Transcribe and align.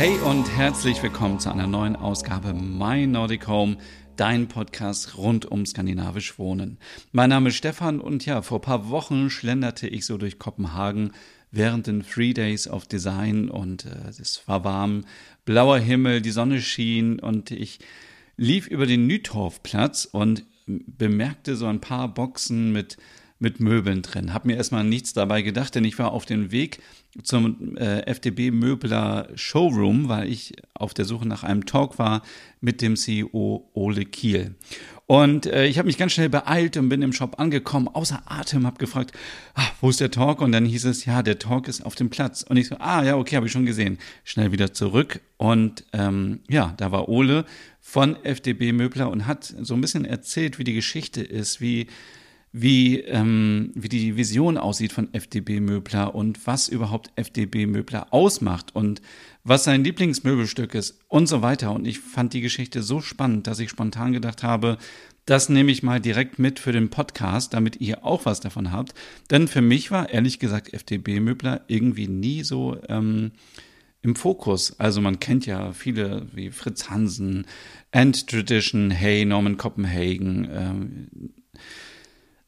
Hey 0.00 0.18
und 0.20 0.50
herzlich 0.56 1.02
willkommen 1.02 1.40
zu 1.40 1.52
einer 1.52 1.66
neuen 1.66 1.94
Ausgabe 1.94 2.54
My 2.54 3.06
Nordic 3.06 3.46
Home, 3.46 3.76
dein 4.16 4.48
Podcast 4.48 5.18
rund 5.18 5.44
um 5.44 5.66
skandinavisch 5.66 6.38
Wohnen. 6.38 6.78
Mein 7.12 7.28
Name 7.28 7.50
ist 7.50 7.56
Stefan 7.56 8.00
und 8.00 8.24
ja, 8.24 8.40
vor 8.40 8.60
ein 8.60 8.62
paar 8.62 8.88
Wochen 8.88 9.28
schlenderte 9.28 9.86
ich 9.88 10.06
so 10.06 10.16
durch 10.16 10.38
Kopenhagen 10.38 11.12
während 11.50 11.86
den 11.86 12.02
Three 12.02 12.32
Days 12.32 12.66
of 12.66 12.86
Design 12.86 13.50
und 13.50 13.84
äh, 13.84 14.08
es 14.08 14.42
war 14.48 14.64
warm, 14.64 15.04
blauer 15.44 15.78
Himmel, 15.78 16.22
die 16.22 16.30
Sonne 16.30 16.62
schien 16.62 17.20
und 17.20 17.50
ich 17.50 17.80
lief 18.38 18.68
über 18.68 18.86
den 18.86 19.06
Nytorfplatz 19.06 20.06
und 20.10 20.46
bemerkte 20.66 21.56
so 21.56 21.66
ein 21.66 21.82
paar 21.82 22.08
Boxen 22.08 22.72
mit 22.72 22.96
mit 23.40 23.58
Möbeln 23.58 24.02
drin. 24.02 24.32
Hab 24.32 24.44
mir 24.44 24.56
erstmal 24.56 24.84
nichts 24.84 25.14
dabei 25.14 25.42
gedacht, 25.42 25.74
denn 25.74 25.84
ich 25.84 25.98
war 25.98 26.12
auf 26.12 26.26
dem 26.26 26.52
Weg 26.52 26.80
zum 27.22 27.76
äh, 27.76 28.02
FDB 28.02 28.50
Möbler 28.50 29.28
Showroom, 29.34 30.08
weil 30.08 30.28
ich 30.28 30.54
auf 30.74 30.94
der 30.94 31.06
Suche 31.06 31.26
nach 31.26 31.42
einem 31.42 31.66
Talk 31.66 31.98
war 31.98 32.22
mit 32.60 32.82
dem 32.82 32.96
CEO 32.96 33.68
Ole 33.72 34.04
Kiel. 34.04 34.54
Und 35.06 35.46
äh, 35.46 35.66
ich 35.66 35.78
habe 35.78 35.86
mich 35.86 35.98
ganz 35.98 36.12
schnell 36.12 36.28
beeilt 36.28 36.76
und 36.76 36.88
bin 36.88 37.02
im 37.02 37.12
Shop 37.12 37.40
angekommen, 37.40 37.88
außer 37.88 38.22
Atem, 38.26 38.64
habe 38.64 38.78
gefragt, 38.78 39.12
ah, 39.54 39.66
wo 39.80 39.90
ist 39.90 39.98
der 40.00 40.12
Talk? 40.12 40.40
Und 40.40 40.52
dann 40.52 40.64
hieß 40.64 40.84
es, 40.84 41.04
ja, 41.04 41.24
der 41.24 41.40
Talk 41.40 41.66
ist 41.66 41.84
auf 41.84 41.96
dem 41.96 42.10
Platz. 42.10 42.42
Und 42.42 42.58
ich 42.58 42.68
so, 42.68 42.76
ah 42.78 43.02
ja, 43.02 43.16
okay, 43.16 43.34
habe 43.34 43.46
ich 43.46 43.52
schon 43.52 43.66
gesehen. 43.66 43.98
Schnell 44.22 44.52
wieder 44.52 44.72
zurück. 44.72 45.20
Und 45.36 45.84
ähm, 45.94 46.40
ja, 46.48 46.74
da 46.76 46.92
war 46.92 47.08
Ole 47.08 47.44
von 47.80 48.22
FDB 48.22 48.70
Möbler 48.72 49.10
und 49.10 49.26
hat 49.26 49.52
so 49.60 49.74
ein 49.74 49.80
bisschen 49.80 50.04
erzählt, 50.04 50.60
wie 50.60 50.64
die 50.64 50.74
Geschichte 50.74 51.22
ist, 51.22 51.60
wie 51.60 51.88
wie, 52.52 52.98
ähm, 53.00 53.70
wie 53.74 53.88
die 53.88 54.16
Vision 54.16 54.58
aussieht 54.58 54.92
von 54.92 55.12
FDB 55.14 55.60
Möbler 55.60 56.14
und 56.14 56.46
was 56.46 56.68
überhaupt 56.68 57.10
FDB 57.16 57.66
Möbler 57.66 58.12
ausmacht 58.12 58.74
und 58.74 59.00
was 59.44 59.64
sein 59.64 59.84
Lieblingsmöbelstück 59.84 60.74
ist 60.74 60.98
und 61.08 61.26
so 61.28 61.42
weiter. 61.42 61.72
Und 61.72 61.86
ich 61.86 62.00
fand 62.00 62.32
die 62.32 62.40
Geschichte 62.40 62.82
so 62.82 63.00
spannend, 63.00 63.46
dass 63.46 63.60
ich 63.60 63.70
spontan 63.70 64.12
gedacht 64.12 64.42
habe, 64.42 64.78
das 65.26 65.48
nehme 65.48 65.70
ich 65.70 65.84
mal 65.84 66.00
direkt 66.00 66.40
mit 66.40 66.58
für 66.58 66.72
den 66.72 66.90
Podcast, 66.90 67.54
damit 67.54 67.80
ihr 67.80 68.04
auch 68.04 68.24
was 68.24 68.40
davon 68.40 68.72
habt. 68.72 68.94
Denn 69.30 69.46
für 69.46 69.62
mich 69.62 69.92
war 69.92 70.10
ehrlich 70.10 70.40
gesagt 70.40 70.72
FDB 70.72 71.20
Möbler 71.20 71.62
irgendwie 71.68 72.08
nie 72.08 72.42
so 72.42 72.78
ähm, 72.88 73.30
im 74.02 74.16
Fokus. 74.16 74.80
Also 74.80 75.00
man 75.00 75.20
kennt 75.20 75.46
ja 75.46 75.72
viele 75.72 76.26
wie 76.32 76.50
Fritz 76.50 76.90
Hansen, 76.90 77.46
End 77.92 78.26
Tradition, 78.28 78.90
Hey, 78.90 79.24
Norman 79.24 79.56
Copenhagen, 79.56 80.48
ähm, 80.52 81.08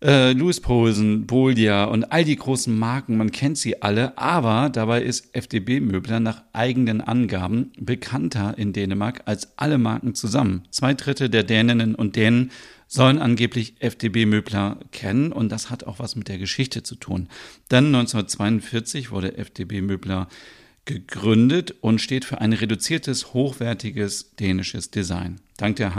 äh, 0.02 0.32
Louis 0.32 0.60
Posen, 0.60 1.26
Bolia 1.26 1.84
und 1.84 2.10
all 2.10 2.24
die 2.24 2.36
großen 2.36 2.76
Marken, 2.76 3.16
man 3.16 3.30
kennt 3.30 3.56
sie 3.56 3.82
alle, 3.82 4.18
aber 4.18 4.68
dabei 4.68 5.02
ist 5.02 5.34
FDB 5.34 5.80
Möbler 5.80 6.20
nach 6.20 6.42
eigenen 6.52 7.00
Angaben 7.00 7.72
bekannter 7.78 8.58
in 8.58 8.72
Dänemark 8.72 9.22
als 9.26 9.56
alle 9.56 9.78
Marken 9.78 10.14
zusammen. 10.14 10.64
Zwei 10.70 10.94
Drittel 10.94 11.28
der 11.28 11.44
Däninnen 11.44 11.94
und 11.94 12.16
Dänen 12.16 12.50
sollen 12.88 13.18
angeblich 13.18 13.74
FDB 13.78 14.26
Möbler 14.26 14.78
kennen 14.90 15.32
und 15.32 15.50
das 15.50 15.70
hat 15.70 15.84
auch 15.84 15.98
was 15.98 16.16
mit 16.16 16.28
der 16.28 16.38
Geschichte 16.38 16.82
zu 16.82 16.96
tun. 16.96 17.28
Dann 17.68 17.86
1942 17.86 19.12
wurde 19.12 19.38
FDB 19.38 19.80
Möbler 19.80 20.28
gegründet 20.84 21.76
und 21.80 22.00
steht 22.00 22.24
für 22.24 22.40
ein 22.40 22.52
reduziertes, 22.52 23.34
hochwertiges 23.34 24.34
dänisches 24.34 24.90
Design. 24.90 25.40
Dank 25.56 25.76
der 25.76 25.94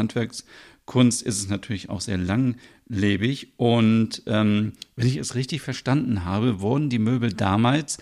Handwerkskunst 0.84 1.22
ist 1.22 1.40
es 1.40 1.50
natürlich 1.50 1.90
auch 1.90 2.02
sehr 2.02 2.18
langlebig. 2.18 3.54
Und 3.58 4.24
ähm, 4.28 4.74
wenn 4.96 5.08
ich 5.08 5.18
es 5.18 5.36
richtig 5.36 5.62
verstanden 5.62 6.26
habe, 6.26 6.62
wurden 6.62 6.90
die 6.90 7.00
Möbel 7.00 7.34
damals 7.34 7.98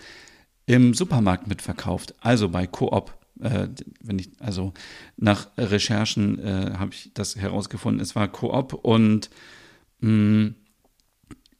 im 0.65 0.93
Supermarkt 0.93 1.47
mitverkauft, 1.47 2.15
also 2.21 2.49
bei 2.49 2.67
Coop. 2.67 3.13
Äh, 3.39 3.69
wenn 4.01 4.19
ich 4.19 4.29
also 4.39 4.73
nach 5.17 5.49
Recherchen 5.57 6.39
äh, 6.39 6.73
habe 6.77 6.91
ich 6.93 7.11
das 7.13 7.35
herausgefunden, 7.35 8.01
es 8.01 8.15
war 8.15 8.27
Coop 8.27 8.73
und 8.73 9.29
mh, 10.01 10.11
mm, 10.11 10.55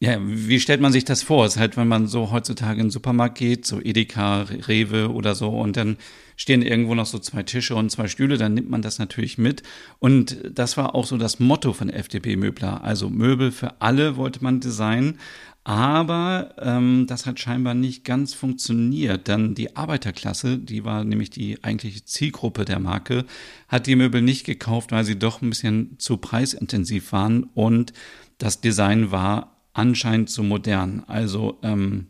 ja, 0.04 0.18
wie 0.20 0.60
stellt 0.60 0.82
man 0.82 0.92
sich 0.92 1.06
das 1.06 1.22
vor? 1.22 1.46
Es 1.46 1.54
ist 1.54 1.60
halt, 1.60 1.78
wenn 1.78 1.88
man 1.88 2.08
so 2.08 2.32
heutzutage 2.32 2.80
in 2.80 2.88
den 2.88 2.92
Supermarkt 2.92 3.38
geht, 3.38 3.68
so 3.68 3.80
Edeka, 3.80 4.48
Rewe 4.68 5.12
oder 5.12 5.36
so, 5.36 5.50
und 5.50 5.78
dann 5.78 5.98
stehen 6.36 6.64
irgendwo 6.64 6.96
noch 6.96 7.06
so 7.06 7.20
zwei 7.20 7.44
Tische 7.44 7.76
und 7.76 7.92
zwei 7.92 8.08
Stühle, 8.08 8.40
dann 8.40 8.56
nimmt 8.56 8.72
man 8.72 8.82
das 8.82 8.98
natürlich 8.98 9.38
mit. 9.38 9.62
Und 10.00 10.38
das 10.52 10.76
war 10.76 10.96
auch 10.96 11.06
so 11.06 11.18
das 11.18 11.40
Motto 11.40 11.72
von 11.74 11.92
FDP 11.92 12.36
Möbler. 12.36 12.84
Also 12.84 13.12
Möbel 13.12 13.52
für 13.52 13.80
alle 13.80 14.18
wollte 14.18 14.44
man 14.44 14.60
designen. 14.60 15.20
Aber 15.64 16.56
ähm, 16.58 17.06
das 17.08 17.28
hat 17.28 17.40
scheinbar 17.40 17.76
nicht 17.76 18.04
ganz 18.04 18.34
funktioniert, 18.34 19.28
denn 19.28 19.54
die 19.54 19.76
Arbeiterklasse, 19.76 20.58
die 20.58 20.84
war 20.84 21.04
nämlich 21.04 21.30
die 21.30 21.64
eigentliche 21.64 22.04
Zielgruppe 22.04 22.66
der 22.66 22.80
Marke, 22.80 23.26
hat 23.68 23.86
die 23.86 23.96
Möbel 23.96 24.24
nicht 24.24 24.48
gekauft, 24.48 24.92
weil 24.92 25.04
sie 25.04 25.20
doch 25.20 25.44
ein 25.44 25.50
bisschen 25.50 26.00
zu 26.00 26.18
preisintensiv 26.18 27.12
waren 27.12 27.44
und 27.44 27.94
das 28.40 28.62
Design 28.62 29.12
war 29.12 29.61
anscheinend 29.74 30.30
zu 30.30 30.44
modern. 30.44 31.04
Also 31.08 31.60
ähm, 31.64 32.08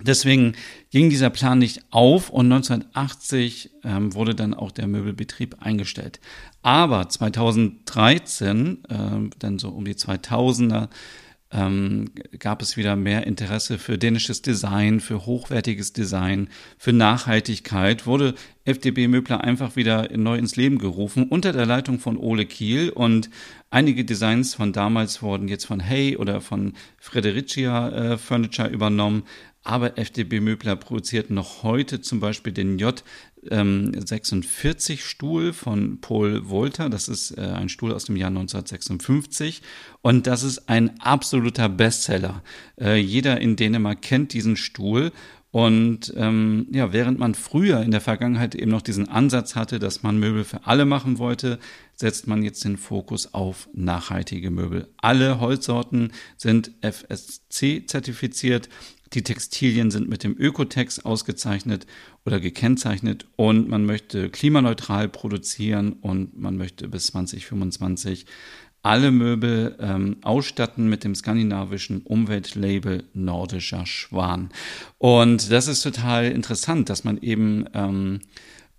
deswegen 0.00 0.54
ging 0.90 1.10
dieser 1.10 1.30
Plan 1.30 1.58
nicht 1.58 1.84
auf 1.90 2.30
und 2.30 2.52
1980 2.52 3.70
ähm, 3.84 4.14
wurde 4.14 4.34
dann 4.34 4.54
auch 4.54 4.70
der 4.70 4.86
Möbelbetrieb 4.86 5.56
eingestellt. 5.60 6.20
Aber 6.62 7.08
2013, 7.08 8.84
äh, 8.88 8.96
dann 9.38 9.58
so 9.58 9.70
um 9.70 9.84
die 9.84 9.94
2000er, 9.94 10.88
ähm, 11.52 12.06
gab 12.38 12.60
es 12.60 12.76
wieder 12.76 12.96
mehr 12.96 13.26
Interesse 13.26 13.78
für 13.78 13.98
dänisches 13.98 14.42
Design, 14.42 15.00
für 15.00 15.26
hochwertiges 15.26 15.92
Design, 15.92 16.48
für 16.76 16.92
Nachhaltigkeit, 16.92 18.06
wurde 18.06 18.34
FDB 18.64 19.06
Möbler 19.06 19.44
einfach 19.44 19.76
wieder 19.76 20.08
neu 20.16 20.36
ins 20.36 20.56
Leben 20.56 20.78
gerufen? 20.78 21.28
Unter 21.28 21.52
der 21.52 21.66
Leitung 21.66 22.00
von 22.00 22.16
Ole 22.16 22.46
Kiel. 22.46 22.90
Und 22.90 23.30
einige 23.70 24.04
Designs 24.04 24.56
von 24.56 24.72
damals 24.72 25.22
wurden 25.22 25.46
jetzt 25.46 25.66
von 25.66 25.78
Hey 25.78 26.16
oder 26.16 26.40
von 26.40 26.72
Fredericia 26.98 27.88
äh, 27.90 28.18
Furniture 28.18 28.68
übernommen. 28.68 29.22
Aber 29.62 29.98
FDB 29.98 30.40
Möbler 30.40 30.76
produziert 30.76 31.30
noch 31.30 31.62
heute 31.62 32.00
zum 32.00 32.20
Beispiel 32.20 32.52
den 32.52 32.78
J 32.78 33.02
46 33.50 35.00
ähm, 35.00 35.06
Stuhl 35.06 35.52
von 35.52 36.00
Paul 36.00 36.48
Wolter. 36.48 36.88
Das 36.88 37.08
ist 37.08 37.32
äh, 37.36 37.42
ein 37.42 37.68
Stuhl 37.68 37.92
aus 37.92 38.04
dem 38.04 38.16
Jahr 38.16 38.28
1956 38.28 39.62
und 40.02 40.26
das 40.26 40.42
ist 40.42 40.68
ein 40.68 41.00
absoluter 41.00 41.68
Bestseller. 41.68 42.42
Äh, 42.80 42.96
jeder 42.96 43.40
in 43.40 43.56
Dänemark 43.56 44.02
kennt 44.02 44.32
diesen 44.32 44.56
Stuhl 44.56 45.12
und 45.56 46.12
ähm, 46.16 46.66
ja, 46.70 46.92
während 46.92 47.18
man 47.18 47.34
früher 47.34 47.80
in 47.80 47.90
der 47.90 48.02
Vergangenheit 48.02 48.54
eben 48.54 48.70
noch 48.70 48.82
diesen 48.82 49.08
Ansatz 49.08 49.54
hatte, 49.54 49.78
dass 49.78 50.02
man 50.02 50.18
Möbel 50.18 50.44
für 50.44 50.66
alle 50.66 50.84
machen 50.84 51.18
wollte, 51.18 51.58
setzt 51.96 52.26
man 52.26 52.42
jetzt 52.42 52.64
den 52.64 52.76
Fokus 52.76 53.34
auf 53.34 53.68
nachhaltige 53.72 54.50
Möbel. 54.50 54.88
Alle 54.98 55.40
Holzsorten 55.40 56.12
sind 56.36 56.70
FSC 56.82 57.84
zertifiziert 57.86 58.68
die 59.12 59.22
Textilien 59.22 59.90
sind 59.90 60.08
mit 60.08 60.24
dem 60.24 60.36
Ökotex 60.36 60.98
ausgezeichnet 60.98 61.86
oder 62.24 62.40
gekennzeichnet 62.40 63.26
und 63.36 63.68
man 63.68 63.84
möchte 63.84 64.30
klimaneutral 64.30 65.08
produzieren 65.08 65.92
und 65.92 66.38
man 66.38 66.56
möchte 66.56 66.88
bis 66.88 67.06
2025 67.08 68.26
alle 68.82 69.10
Möbel 69.10 69.76
ähm, 69.80 70.16
ausstatten 70.22 70.88
mit 70.88 71.02
dem 71.02 71.14
skandinavischen 71.14 72.02
Umweltlabel 72.02 73.04
Nordischer 73.14 73.84
Schwan. 73.84 74.50
Und 74.98 75.50
das 75.50 75.66
ist 75.66 75.82
total 75.82 76.26
interessant, 76.26 76.88
dass 76.88 77.02
man 77.02 77.18
eben 77.18 77.64
ähm, 77.74 78.20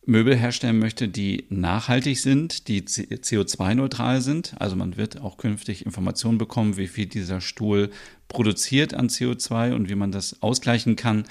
Möbel 0.08 0.36
herstellen 0.36 0.80
möchte, 0.80 1.10
die 1.10 1.46
nachhaltig 1.50 2.20
sind, 2.20 2.70
die 2.70 2.82
CO2-neutral 2.82 4.22
sind. 4.22 4.56
Also 4.58 4.76
man 4.76 4.96
wird 4.96 5.22
auch 5.22 5.38
künftig 5.38 5.86
Informationen 5.86 6.38
bekommen, 6.38 6.78
wie 6.78 6.88
viel 6.88 7.08
dieser 7.08 7.42
Stuhl 7.42 7.92
produziert 8.30 8.94
an 8.94 9.10
CO2 9.10 9.74
und 9.74 9.90
wie 9.90 9.96
man 9.96 10.12
das 10.12 10.42
ausgleichen 10.42 10.96
kann. 10.96 11.26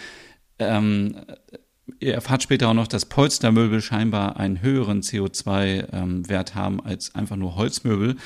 Ähm, 0.58 1.17
ihr 2.00 2.14
erfahrt 2.14 2.43
später 2.43 2.69
auch 2.69 2.75
noch, 2.75 2.87
dass 2.87 3.06
Polstermöbel 3.06 3.81
scheinbar 3.81 4.37
einen 4.37 4.61
höheren 4.61 5.00
CO2-Wert 5.00 6.50
ähm, 6.50 6.55
haben 6.55 6.81
als 6.84 7.14
einfach 7.14 7.37
nur 7.37 7.56
Holzmöbel. 7.56 8.17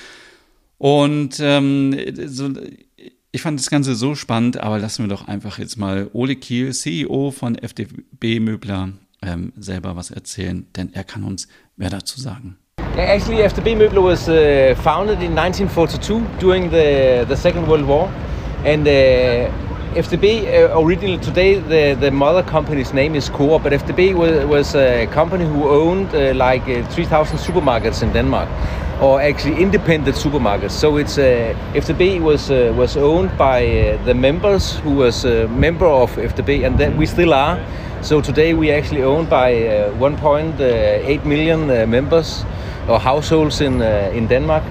Und 0.79 1.39
ähm, 1.41 1.95
so, 2.27 2.53
ich 3.31 3.43
fand 3.43 3.61
das 3.61 3.71
Ganze 3.71 3.95
so 3.95 4.17
spannend, 4.17 4.59
aber 4.59 4.81
lassen 4.81 5.05
wir 5.05 5.09
doch 5.09 5.29
einfach 5.29 5.59
jetzt 5.59 5.77
mal 5.77 6.11
Ole 6.13 6.35
Kiel, 6.35 6.73
CEO 6.73 7.31
von 7.31 7.55
FDB 7.55 8.41
Möbler, 8.41 8.95
ähm, 9.23 9.53
selber 9.57 9.97
was 9.97 10.11
erzählen, 10.11 10.67
denn 10.77 10.91
er 10.93 11.05
kann 11.05 11.25
uns 11.25 11.49
mehr 11.77 11.91
dazu 11.91 12.21
sagen. 12.21 12.57
Actually, 12.97 13.43
FDB 13.43 13.77
Möbler 13.77 14.03
was 14.03 14.29
uh, 14.29 14.75
founded 14.83 15.23
in 15.23 15.35
1942 15.35 16.23
during 16.39 16.71
the, 16.71 17.25
the 17.29 17.37
Second 17.37 17.69
World 17.69 17.87
War. 17.87 18.09
And 18.65 18.87
uh, 18.87 19.49
FDB 19.95 20.47
uh, 20.47 20.79
originally 20.79 21.19
today 21.19 21.59
the, 21.59 21.97
the 22.01 22.11
mother 22.11 22.43
company's 22.43 22.93
name 22.93 23.15
is 23.15 23.29
Coop, 23.29 23.63
but 23.63 23.73
FDB 23.73 24.15
was, 24.15 24.45
was 24.47 24.75
a 24.75 25.07
company 25.07 25.45
who 25.45 25.69
owned 25.69 26.15
uh, 26.15 26.35
like 26.35 26.63
uh, 26.69 26.87
3,000 26.91 27.39
supermarkets 27.39 28.03
in 28.03 28.13
Denmark, 28.13 28.49
or 29.01 29.21
actually 29.21 29.63
independent 29.63 30.17
supermarkets. 30.17 30.73
So 30.73 30.97
it's 30.97 31.19
uh, 31.19 31.55
FDB 31.75 32.21
was 32.21 32.51
uh, 32.51 32.73
was 32.77 32.97
owned 32.97 33.37
by 33.39 33.67
uh, 33.67 34.05
the 34.05 34.15
members 34.15 34.79
who 34.81 34.91
was 34.91 35.25
a 35.25 35.49
member 35.49 35.87
of 35.87 36.11
FDB, 36.17 36.67
and 36.67 36.79
then 36.79 36.97
we 36.97 37.07
still 37.07 37.33
are. 37.33 37.59
So 38.03 38.21
today 38.21 38.55
we 38.55 38.71
actually 38.71 39.03
owned 39.03 39.29
by 39.29 39.53
1.8 39.99 41.25
million 41.25 41.67
members 41.91 42.45
or 42.89 42.99
households 42.99 43.61
in 43.61 43.83
in 44.15 44.27
Denmark. 44.29 44.63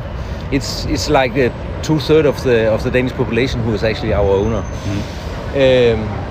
It's 0.51 0.85
it's 0.85 1.09
like 1.09 1.51
two 1.83 1.99
thirds 1.99 2.27
of 2.27 2.43
the 2.43 2.73
of 2.73 2.83
the 2.83 2.91
Danish 2.91 3.13
population 3.13 3.61
who 3.63 3.73
is 3.73 3.83
actually 3.83 4.13
our 4.13 4.31
owner. 4.31 4.63
Mm. 4.63 5.19
Um, 5.53 6.29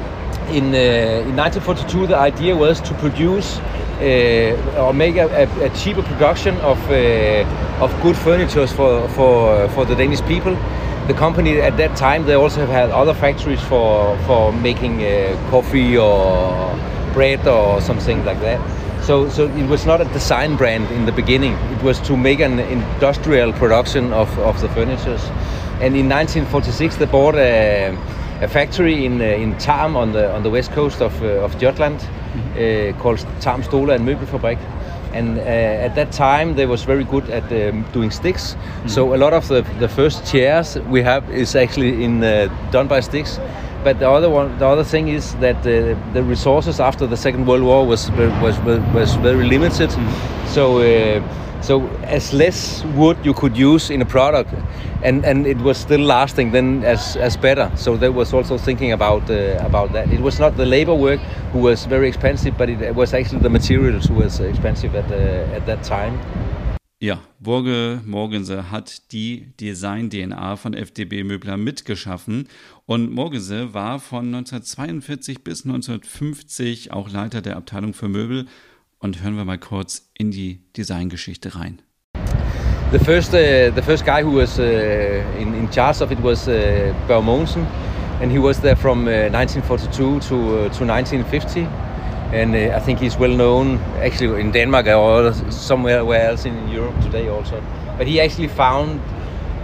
in 0.50 0.74
uh, 0.74 1.28
in 1.28 1.36
1942, 1.36 2.06
the 2.06 2.16
idea 2.16 2.56
was 2.56 2.80
to 2.80 2.94
produce 2.94 3.60
uh, 4.00 4.80
or 4.82 4.94
make 4.94 5.16
a, 5.16 5.26
a, 5.26 5.66
a, 5.66 5.70
cheaper 5.70 6.02
production 6.02 6.56
of 6.60 6.78
uh, 6.90 7.44
of 7.80 8.02
good 8.02 8.16
furniture 8.16 8.66
for 8.66 9.08
for 9.08 9.68
for 9.68 9.84
the 9.84 9.94
Danish 9.94 10.22
people. 10.22 10.56
The 11.06 11.14
company 11.14 11.60
at 11.60 11.76
that 11.76 11.96
time 11.96 12.26
they 12.26 12.34
also 12.34 12.60
have 12.60 12.68
had 12.68 12.90
other 12.90 13.14
factories 13.14 13.60
for 13.62 14.16
for 14.26 14.52
making 14.52 15.02
uh, 15.02 15.36
coffee 15.50 15.96
or 15.96 16.76
bread 17.14 17.46
or 17.46 17.80
something 17.80 18.24
like 18.24 18.40
that. 18.40 18.60
So, 19.08 19.28
so 19.30 19.48
it 19.48 19.66
was 19.68 19.86
not 19.86 20.00
a 20.00 20.04
design 20.04 20.56
brand 20.56 20.90
in 20.90 21.06
the 21.06 21.12
beginning. 21.12 21.54
It 21.72 21.82
was 21.82 21.98
to 22.00 22.16
make 22.16 22.40
an 22.40 22.58
industrial 22.58 23.52
production 23.54 24.12
of, 24.12 24.28
of 24.38 24.60
the 24.60 24.68
furnitures. 24.68 25.24
And 25.80 25.96
in 25.96 26.08
1946, 26.10 26.96
they 26.96 27.06
bought 27.06 27.34
a, 27.36 27.96
a 28.42 28.48
factory 28.48 29.06
in 29.06 29.20
uh, 29.20 29.24
in 29.24 29.56
Tarm 29.56 29.96
on 29.96 30.12
the 30.12 30.30
on 30.34 30.42
the 30.42 30.50
west 30.50 30.72
coast 30.72 31.00
of 31.00 31.22
uh, 31.22 31.44
of 31.44 31.58
Jutland 31.58 32.00
mm-hmm. 32.00 32.96
uh, 32.98 33.02
called 33.02 33.24
Tarm 33.40 33.62
Stola 33.62 33.94
and 33.94 34.06
Møbelfabrik. 34.06 34.58
And 35.12 35.38
uh, 35.38 35.42
at 35.86 35.94
that 35.94 36.12
time, 36.12 36.54
they 36.54 36.66
was 36.66 36.84
very 36.84 37.04
good 37.04 37.30
at 37.30 37.44
um, 37.52 37.84
doing 37.92 38.10
sticks. 38.10 38.54
Mm-hmm. 38.54 38.88
So 38.88 39.14
a 39.14 39.16
lot 39.16 39.32
of 39.32 39.48
the, 39.48 39.62
the 39.78 39.88
first 39.88 40.26
chairs 40.30 40.78
we 40.90 41.02
have 41.02 41.28
is 41.30 41.56
actually 41.56 42.04
in 42.04 42.22
uh, 42.22 42.48
done 42.70 42.88
by 42.88 43.00
sticks. 43.00 43.40
But 43.84 43.98
the 44.00 44.10
other 44.10 44.28
one, 44.28 44.58
the 44.58 44.66
other 44.66 44.84
thing 44.84 45.08
is 45.08 45.34
that 45.36 45.56
uh, 45.58 45.96
the 46.12 46.22
resources 46.22 46.80
after 46.80 47.06
the 47.06 47.16
Second 47.16 47.46
World 47.46 47.62
War 47.62 47.86
was 47.86 48.10
was 48.10 48.58
was, 48.58 48.80
was 48.94 49.14
very 49.16 49.44
limited. 49.48 49.90
Mm-hmm. 49.90 50.48
So 50.48 50.78
uh, 50.78 51.22
so 51.60 51.86
as 52.04 52.32
less 52.32 52.84
wood 52.96 53.16
you 53.24 53.34
could 53.34 53.56
use 53.56 53.90
in 53.90 54.02
a 54.02 54.06
product, 54.06 54.52
and 55.02 55.24
and 55.24 55.46
it 55.46 55.58
was 55.58 55.78
still 55.78 56.00
lasting, 56.00 56.52
then 56.52 56.84
as 56.84 57.16
as 57.16 57.36
better. 57.36 57.70
So 57.76 57.96
there 57.96 58.12
was 58.12 58.32
also 58.32 58.58
thinking 58.58 58.92
about 58.92 59.30
uh, 59.30 59.66
about 59.66 59.92
that. 59.92 60.12
It 60.12 60.20
was 60.20 60.38
not 60.38 60.56
the 60.56 60.66
labor 60.66 60.94
work 60.94 61.20
who 61.52 61.60
was 61.60 61.86
very 61.86 62.08
expensive, 62.08 62.56
but 62.56 62.68
it 62.68 62.94
was 62.94 63.14
actually 63.14 63.40
the 63.40 63.50
materials 63.50 64.06
who 64.06 64.14
was 64.14 64.40
expensive 64.40 64.94
at 64.94 65.10
uh, 65.10 65.56
at 65.56 65.66
that 65.66 65.82
time. 65.82 66.18
Ja, 67.00 67.20
Burge 67.38 68.00
Morgense 68.04 68.72
hat 68.72 69.12
die 69.12 69.52
Design-DNA 69.60 70.56
von 70.56 70.74
FDB 70.74 71.22
Möbler 71.22 71.56
mitgeschaffen 71.56 72.48
und 72.86 73.12
Morgense 73.12 73.72
war 73.72 74.00
von 74.00 74.26
1942 74.34 75.44
bis 75.44 75.64
1950 75.64 76.92
auch 76.92 77.08
Leiter 77.08 77.40
der 77.40 77.56
Abteilung 77.56 77.94
für 77.94 78.08
Möbel 78.08 78.46
und 79.00 79.22
hören 79.22 79.36
wir 79.36 79.44
mal 79.44 79.58
kurz 79.58 80.10
in 80.16 80.30
die 80.30 80.60
Designgeschichte 80.76 81.54
rein. 81.54 81.82
The 82.90 82.98
first, 82.98 83.34
uh, 83.34 83.70
the 83.74 83.82
first 83.82 84.04
guy 84.06 84.22
who 84.22 84.36
was 84.36 84.58
uh, 84.58 84.62
in, 85.38 85.54
in 85.54 85.70
charge 85.70 86.02
of 86.02 86.10
it 86.10 86.22
was 86.22 86.48
uh, 86.48 86.94
Børge 87.06 87.24
Mogensen, 87.24 87.66
and 88.22 88.32
he 88.32 88.38
was 88.38 88.60
there 88.60 88.76
from 88.76 89.06
uh, 89.06 89.28
1942 89.30 90.20
to, 90.20 90.34
uh, 90.34 90.68
to 90.70 90.84
1950. 90.84 91.66
and 92.32 92.54
uh, 92.54 92.76
I 92.76 92.80
think 92.80 92.98
he's 92.98 93.16
well 93.16 93.34
known 93.34 93.78
actually 94.02 94.40
in 94.40 94.52
Denmark 94.52 94.86
or 94.86 95.32
somewhere 95.50 96.00
else 96.28 96.44
in 96.44 96.68
Europe 96.68 97.00
today 97.00 97.28
also. 97.28 97.62
But 97.96 98.06
he 98.06 98.20
actually 98.20 98.48
found 98.48 99.00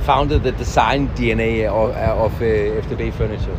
founded 0.06 0.42
the 0.42 0.52
design 0.52 1.08
DNA 1.16 1.66
of, 1.66 1.90
of 1.96 2.32
uh, 2.42 2.44
FDB 2.44 3.12
furniture. 3.12 3.56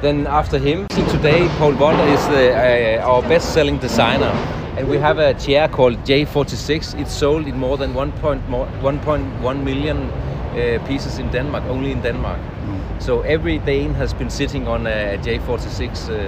Then 0.00 0.26
after 0.26 0.58
him, 0.58 0.86
today 0.88 1.48
Paul 1.58 1.74
Waller 1.74 2.06
is 2.08 2.24
the, 2.28 2.54
uh, 2.54 3.04
our 3.04 3.22
best-selling 3.22 3.78
designer, 3.78 4.32
and 4.78 4.88
we 4.88 4.96
have 4.96 5.18
a 5.18 5.34
chair 5.34 5.66
called 5.66 5.96
J46. 6.04 7.00
It's 7.00 7.12
sold 7.12 7.48
in 7.48 7.58
more 7.58 7.76
than 7.76 7.94
1.1 7.94 9.64
million 9.64 9.98
uh, 9.98 10.78
pieces 10.86 11.18
in 11.18 11.28
Denmark, 11.30 11.64
only 11.64 11.90
in 11.90 12.00
Denmark. 12.00 12.38
Mm. 12.38 13.02
So 13.02 13.22
every 13.22 13.58
Dane 13.58 13.92
has 13.94 14.14
been 14.14 14.30
sitting 14.30 14.68
on 14.68 14.86
a 14.86 15.18
J46 15.18 16.08
uh, 16.08 16.20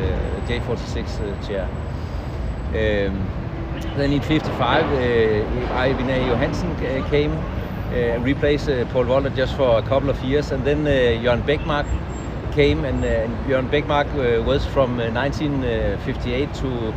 J46 0.49 0.99
uh, 0.99 1.47
chair. 1.47 1.69
Um, 2.70 3.25
then 3.97 4.12
in 4.12 4.20
55, 4.20 4.85
uh, 4.85 4.99
Eivind 5.79 6.26
Johansen 6.29 6.75
came, 7.08 7.32
uh, 7.32 8.19
replaced 8.20 8.69
uh, 8.69 8.85
Paul 8.87 9.05
Waller 9.05 9.31
just 9.31 9.55
for 9.55 9.79
a 9.79 9.82
couple 9.82 10.11
of 10.11 10.20
years, 10.25 10.50
and 10.50 10.64
then 10.64 10.87
uh, 10.87 10.91
Jørgen 11.23 11.43
Beckmark 11.43 11.87
came, 12.52 12.85
and, 12.85 13.05
uh, 13.05 13.08
and 13.08 13.32
Jørgen 13.47 13.70
Beckmark 13.70 14.08
uh, 14.14 14.43
was 14.43 14.67
from 14.67 14.97
1958 14.97 16.52
to 16.55 16.93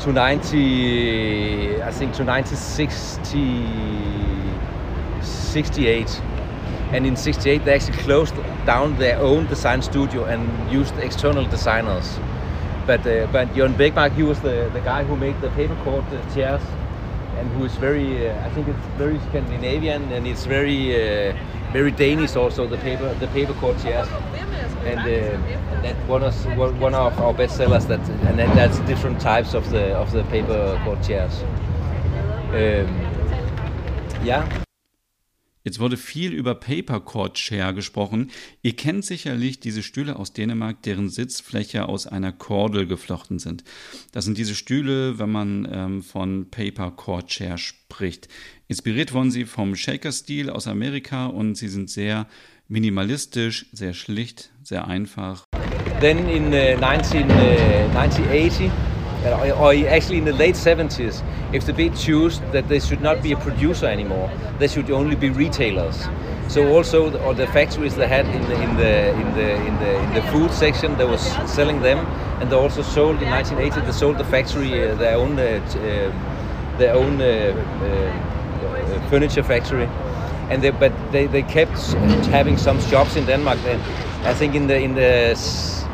to 0.00 0.12
90, 0.12 1.82
I 1.82 1.90
think 1.90 2.14
to 2.14 2.24
1960, 2.24 3.66
68. 5.22 6.22
And 6.92 7.06
in 7.06 7.16
68, 7.16 7.64
they 7.64 7.74
actually 7.74 7.98
closed 7.98 8.34
down 8.64 8.96
their 8.98 9.18
own 9.18 9.46
design 9.46 9.82
studio 9.82 10.24
and 10.24 10.70
used 10.70 10.96
external 10.98 11.44
designers. 11.46 12.18
But 12.86 13.04
uh, 13.06 13.26
but 13.32 13.52
Jon 13.54 13.74
Beckmark, 13.74 14.12
he 14.12 14.22
was 14.22 14.40
the, 14.40 14.70
the 14.72 14.80
guy 14.80 15.02
who 15.02 15.16
made 15.16 15.40
the 15.40 15.50
paper 15.50 15.76
cord 15.82 16.04
uh, 16.12 16.34
chairs, 16.34 16.62
and 17.38 17.50
who 17.50 17.64
is 17.64 17.74
very, 17.74 18.28
uh, 18.28 18.46
I 18.46 18.50
think 18.50 18.68
it's 18.68 18.86
very 18.96 19.18
Scandinavian 19.28 20.12
and 20.12 20.26
it's 20.26 20.46
very 20.46 20.94
uh, 20.94 21.36
very 21.72 21.90
Danish 21.90 22.36
also 22.36 22.66
the 22.68 22.78
paper 22.78 23.12
the 23.14 23.26
paper 23.28 23.54
cord 23.54 23.76
chairs, 23.82 24.08
and 24.84 25.00
uh, 25.00 25.65
that 25.82 25.96
one 26.08 26.22
of 26.22 26.34
one 26.80 26.94
of 26.94 27.18
our 27.20 27.34
best 27.34 27.56
sellers 27.56 27.86
that 27.86 28.00
and 28.28 28.38
that, 28.38 28.54
that's 28.54 28.78
different 28.86 29.20
types 29.20 29.54
of 29.54 29.68
the 29.70 29.94
of 29.94 30.10
the 30.12 30.22
paper 30.24 30.78
chairs. 31.02 31.42
Um, 32.52 32.86
yeah. 34.24 34.46
Jetzt 35.66 35.80
wurde 35.80 35.96
viel 35.96 36.32
über 36.32 36.54
Papercord 36.54 37.34
Chair 37.34 37.72
gesprochen. 37.72 38.30
Ihr 38.62 38.76
kennt 38.76 39.04
sicherlich 39.04 39.58
diese 39.58 39.82
Stühle 39.82 40.14
aus 40.14 40.32
Dänemark, 40.32 40.80
deren 40.82 41.08
Sitzfläche 41.08 41.88
aus 41.88 42.06
einer 42.06 42.30
Kordel 42.30 42.86
geflochten 42.86 43.40
sind. 43.40 43.64
Das 44.12 44.24
sind 44.24 44.38
diese 44.38 44.54
Stühle, 44.54 45.18
wenn 45.18 45.32
man 45.32 45.68
ähm, 45.68 46.02
von 46.02 46.50
Papercord 46.52 47.26
Chair 47.26 47.58
spricht. 47.58 48.28
Inspiriert 48.68 49.12
wurden 49.12 49.32
sie 49.32 49.44
vom 49.44 49.74
Shaker-Stil 49.74 50.50
aus 50.50 50.68
Amerika 50.68 51.26
und 51.26 51.56
sie 51.56 51.68
sind 51.68 51.90
sehr 51.90 52.28
minimalistisch, 52.68 53.66
sehr 53.72 53.92
schlicht, 53.92 54.52
sehr 54.62 54.86
einfach. 54.86 55.46
Then 56.00 56.28
in 56.28 56.46
uh, 56.52 56.78
19, 56.80 57.30
uh, 57.30 57.88
1980 57.94 58.70
or 59.24 59.74
actually 59.88 60.18
in 60.18 60.24
the 60.24 60.32
late 60.32 60.54
70s, 60.54 61.22
if 61.52 61.64
the 61.66 61.72
big 61.72 61.96
choose 61.96 62.40
that 62.52 62.68
they 62.68 62.78
should 62.78 63.00
not 63.00 63.22
be 63.22 63.32
a 63.32 63.36
producer 63.36 63.86
anymore, 63.86 64.30
they 64.58 64.68
should 64.68 64.90
only 64.90 65.16
be 65.16 65.30
retailers. 65.30 66.06
So 66.48 66.68
also, 66.68 67.10
the, 67.10 67.22
or 67.24 67.34
the 67.34 67.46
factories 67.48 67.96
they 67.96 68.06
had 68.06 68.26
in 68.26 68.42
the 68.42 68.62
in 68.62 68.76
the 68.76 69.10
in 69.10 69.34
the 69.34 69.54
in 69.66 69.78
the 69.78 70.02
in 70.02 70.14
the 70.14 70.22
food 70.30 70.52
section, 70.52 70.96
they 70.96 71.04
was 71.04 71.20
selling 71.50 71.82
them, 71.82 71.98
and 72.40 72.50
they 72.50 72.56
also 72.56 72.82
sold 72.82 73.20
in 73.20 73.28
1980. 73.30 73.84
They 73.84 73.92
sold 73.92 74.18
the 74.18 74.24
factory 74.24 74.88
uh, 74.88 74.94
their 74.94 75.16
own 75.16 75.38
uh, 75.38 75.42
uh, 75.42 76.78
their 76.78 76.94
own 76.94 77.20
uh, 77.20 77.26
uh, 77.82 79.08
furniture 79.10 79.42
factory, 79.42 79.88
and 80.50 80.62
they, 80.62 80.70
but 80.70 80.92
they, 81.10 81.26
they 81.26 81.42
kept 81.42 81.78
having 82.30 82.56
some 82.56 82.80
shops 82.80 83.16
in 83.16 83.26
Denmark. 83.26 83.58
Then 83.64 83.80
I 84.24 84.32
think 84.32 84.54
in 84.54 84.68
the 84.68 84.78
in 84.78 84.94
the 84.94 85.34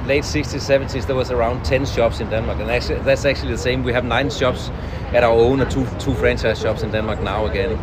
late 0.06 0.24
60s, 0.24 0.60
70s, 0.60 1.06
there 1.06 1.16
was 1.16 1.30
around 1.30 1.64
10 1.64 1.86
shops 1.86 2.20
in 2.20 2.28
Denmark, 2.30 2.60
and 2.60 2.70
actually, 2.70 3.00
that's 3.00 3.24
actually 3.24 3.52
the 3.52 3.58
same. 3.58 3.82
We 3.84 3.92
have 3.92 4.04
nine 4.04 4.30
shops 4.30 4.70
at 5.12 5.24
our 5.24 5.32
own, 5.32 5.60
and 5.60 5.70
two, 5.70 5.86
two 5.98 6.14
franchise 6.14 6.60
shops 6.60 6.82
in 6.82 6.90
Denmark 6.90 7.20
now 7.22 7.46
again. 7.46 7.76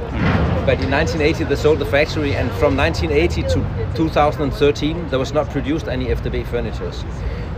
But 0.66 0.80
in 0.82 0.92
1980, 0.92 1.46
they 1.46 1.56
sold 1.56 1.80
the 1.80 1.86
factory, 1.86 2.36
and 2.36 2.52
from 2.54 2.76
1980 2.76 3.44
to 3.44 3.96
2013, 3.96 5.10
there 5.10 5.20
was 5.20 5.34
not 5.34 5.50
produced 5.50 5.88
any 5.88 6.08
FDB 6.08 6.46
furnitures. 6.46 7.04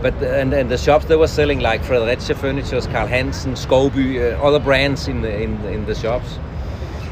But 0.02 0.14
and, 0.22 0.52
and 0.52 0.68
the 0.68 0.78
shops 0.78 1.04
they 1.04 1.16
were 1.16 1.28
selling 1.28 1.60
like 1.60 1.84
Fredericia 1.84 2.34
Furnitures, 2.34 2.86
Carl 2.88 3.06
Hansen, 3.06 3.52
Skovby, 3.54 4.18
uh, 4.18 4.42
other 4.42 4.58
brands 4.58 5.06
in 5.06 5.22
the 5.22 5.42
in, 5.42 5.64
in 5.66 5.86
the 5.86 5.94
shops. 5.94 6.38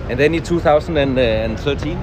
And 0.09 0.19
then 0.19 0.35
in 0.35 0.43
2013, 0.43 1.99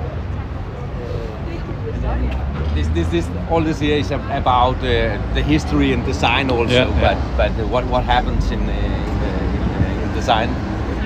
this, 2.77 2.87
this, 2.89 3.07
this, 3.09 3.49
all 3.49 3.61
this 3.61 3.79
here 3.79 3.97
is 3.97 4.11
about 4.11 4.77
uh, 4.77 5.17
the 5.33 5.41
history 5.41 5.93
and 5.93 6.05
design 6.05 6.51
also, 6.51 6.73
yeah, 6.73 7.01
but 7.01 7.17
yeah. 7.17 7.37
but 7.37 7.67
what 7.67 7.85
what 7.87 8.03
happens 8.03 8.51
in, 8.51 8.59
uh, 8.59 8.71
in, 8.71 8.71
uh, 8.71 9.93
in, 9.93 10.09
in, 10.09 10.13
design. 10.13 10.49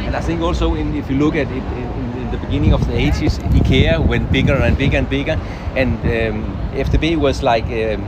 And 0.05 0.15
I 0.15 0.21
think 0.21 0.41
also 0.41 0.75
in, 0.75 0.95
if 0.95 1.09
you 1.09 1.17
look 1.17 1.35
at 1.35 1.47
it 1.47 1.63
in, 1.79 1.87
in 1.95 2.17
in 2.21 2.31
the 2.31 2.37
beginning 2.37 2.73
of 2.73 2.85
the 2.87 2.93
80s, 2.93 3.39
IKEA 3.59 4.05
went 4.05 4.31
bigger 4.31 4.55
and 4.55 4.77
bigger 4.77 4.97
and 4.97 5.09
bigger, 5.09 5.39
and 5.75 5.93
um, 5.99 6.57
FDB 6.73 7.15
was 7.17 7.41
like 7.41 7.65
um, 7.65 8.01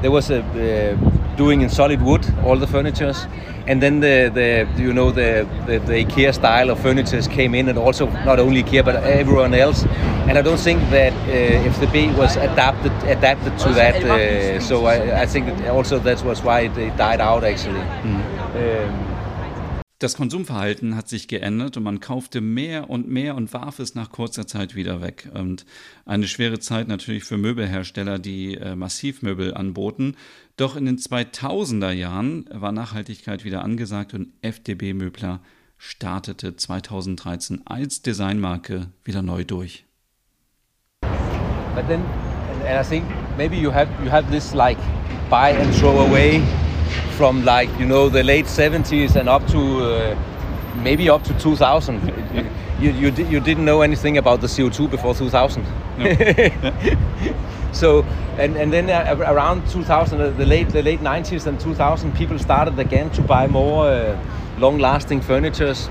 there 0.00 0.10
was 0.10 0.30
a 0.30 0.40
uh, 0.40 1.19
doing 1.42 1.62
in 1.64 1.70
solid 1.80 2.00
wood 2.08 2.24
all 2.44 2.56
the 2.64 2.66
furnitures, 2.66 3.18
and 3.66 3.82
then 3.82 4.00
the, 4.00 4.16
the 4.38 4.82
you 4.82 4.92
know 4.98 5.10
the, 5.10 5.30
the, 5.66 5.78
the 5.90 6.04
IKEA 6.04 6.32
style 6.40 6.68
of 6.70 6.78
furniture 6.86 7.20
came 7.38 7.54
in, 7.54 7.68
and 7.70 7.78
also 7.78 8.04
not 8.30 8.38
only 8.38 8.62
IKEA 8.62 8.84
but 8.84 8.96
everyone 9.20 9.54
else. 9.54 9.84
And 10.28 10.38
I 10.38 10.42
don't 10.42 10.60
think 10.68 10.80
that 10.90 11.12
uh, 11.12 11.72
FDB 11.74 12.16
was 12.16 12.36
adapted 12.36 12.92
adapted 13.16 13.58
to 13.64 13.68
that. 13.80 13.96
Uh, 14.04 14.60
so 14.60 14.86
I, 14.86 15.22
I 15.22 15.26
think 15.26 15.46
that 15.46 15.70
also 15.78 15.98
that 15.98 16.22
was 16.24 16.42
why 16.42 16.58
it, 16.60 16.96
died 16.96 17.20
out 17.20 17.42
actually. 17.44 17.80
Um, 17.80 19.09
Das 20.00 20.16
Konsumverhalten 20.16 20.96
hat 20.96 21.10
sich 21.10 21.28
geändert 21.28 21.76
und 21.76 21.82
man 21.82 22.00
kaufte 22.00 22.40
mehr 22.40 22.88
und 22.88 23.06
mehr 23.08 23.34
und 23.34 23.52
warf 23.52 23.78
es 23.80 23.94
nach 23.94 24.10
kurzer 24.10 24.46
Zeit 24.46 24.74
wieder 24.74 25.02
weg. 25.02 25.28
Und 25.34 25.66
eine 26.06 26.26
schwere 26.26 26.58
Zeit 26.58 26.88
natürlich 26.88 27.24
für 27.24 27.36
Möbelhersteller, 27.36 28.18
die 28.18 28.54
äh, 28.54 28.76
Massivmöbel 28.76 29.52
anboten. 29.52 30.16
Doch 30.56 30.74
in 30.74 30.86
den 30.86 30.96
2000er 30.96 31.90
Jahren 31.90 32.46
war 32.50 32.72
Nachhaltigkeit 32.72 33.44
wieder 33.44 33.62
angesagt 33.62 34.14
und 34.14 34.32
FDB 34.40 34.94
Möbler 34.94 35.40
startete 35.76 36.56
2013 36.56 37.66
als 37.66 38.00
Designmarke 38.00 38.86
wieder 39.04 39.20
neu 39.20 39.44
durch. 39.44 39.84
But 41.74 41.86
then, 41.88 42.00
and 42.66 42.82
I 42.82 42.88
think 42.88 43.04
maybe 43.36 43.54
you 43.54 43.70
have 43.70 43.90
you 44.02 44.10
have 44.10 44.30
this 44.30 44.54
like 44.54 44.78
buy 45.28 45.54
and 45.54 45.74
throw 45.78 46.00
away 46.00 46.40
from 47.16 47.44
like 47.44 47.68
you 47.78 47.86
know 47.86 48.08
the 48.08 48.22
late 48.22 48.46
70s 48.46 49.16
and 49.16 49.28
up 49.28 49.46
to 49.48 49.58
uh, 49.58 50.16
maybe 50.82 51.08
up 51.10 51.22
to 51.24 51.38
2000 51.38 52.00
you, 52.80 52.90
you, 52.92 53.10
you 53.24 53.40
didn't 53.40 53.64
know 53.64 53.82
anything 53.82 54.16
about 54.18 54.40
the 54.40 54.46
CO2 54.46 54.90
before 54.90 55.14
2000 55.14 55.64
no. 55.98 57.34
so 57.72 58.04
and, 58.38 58.56
and 58.56 58.72
then 58.72 58.88
uh, 58.88 59.16
around 59.28 59.68
2000 59.68 60.20
uh, 60.20 60.30
the 60.30 60.46
late 60.46 60.68
the 60.70 60.82
late 60.82 61.00
90s 61.00 61.46
and 61.46 61.60
2000 61.60 62.14
people 62.14 62.38
started 62.38 62.78
again 62.78 63.10
to 63.10 63.22
buy 63.22 63.46
more 63.46 63.86
uh, 63.86 64.18
long 64.58 64.78
lasting 64.78 65.20
furnitures. 65.20 65.88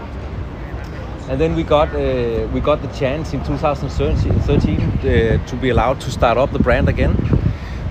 And 1.30 1.40
then 1.40 1.56
we 1.56 1.64
got 1.64 1.90
uh, 1.90 2.48
we 2.54 2.60
got 2.60 2.82
the 2.82 2.88
chance 2.88 3.34
in 3.34 3.44
2013 3.44 4.82
uh, 4.82 5.46
to 5.46 5.56
be 5.58 5.70
allowed 5.70 6.02
to 6.02 6.12
start 6.12 6.38
up 6.38 6.52
the 6.52 6.60
brand 6.60 6.90
again 6.90 7.16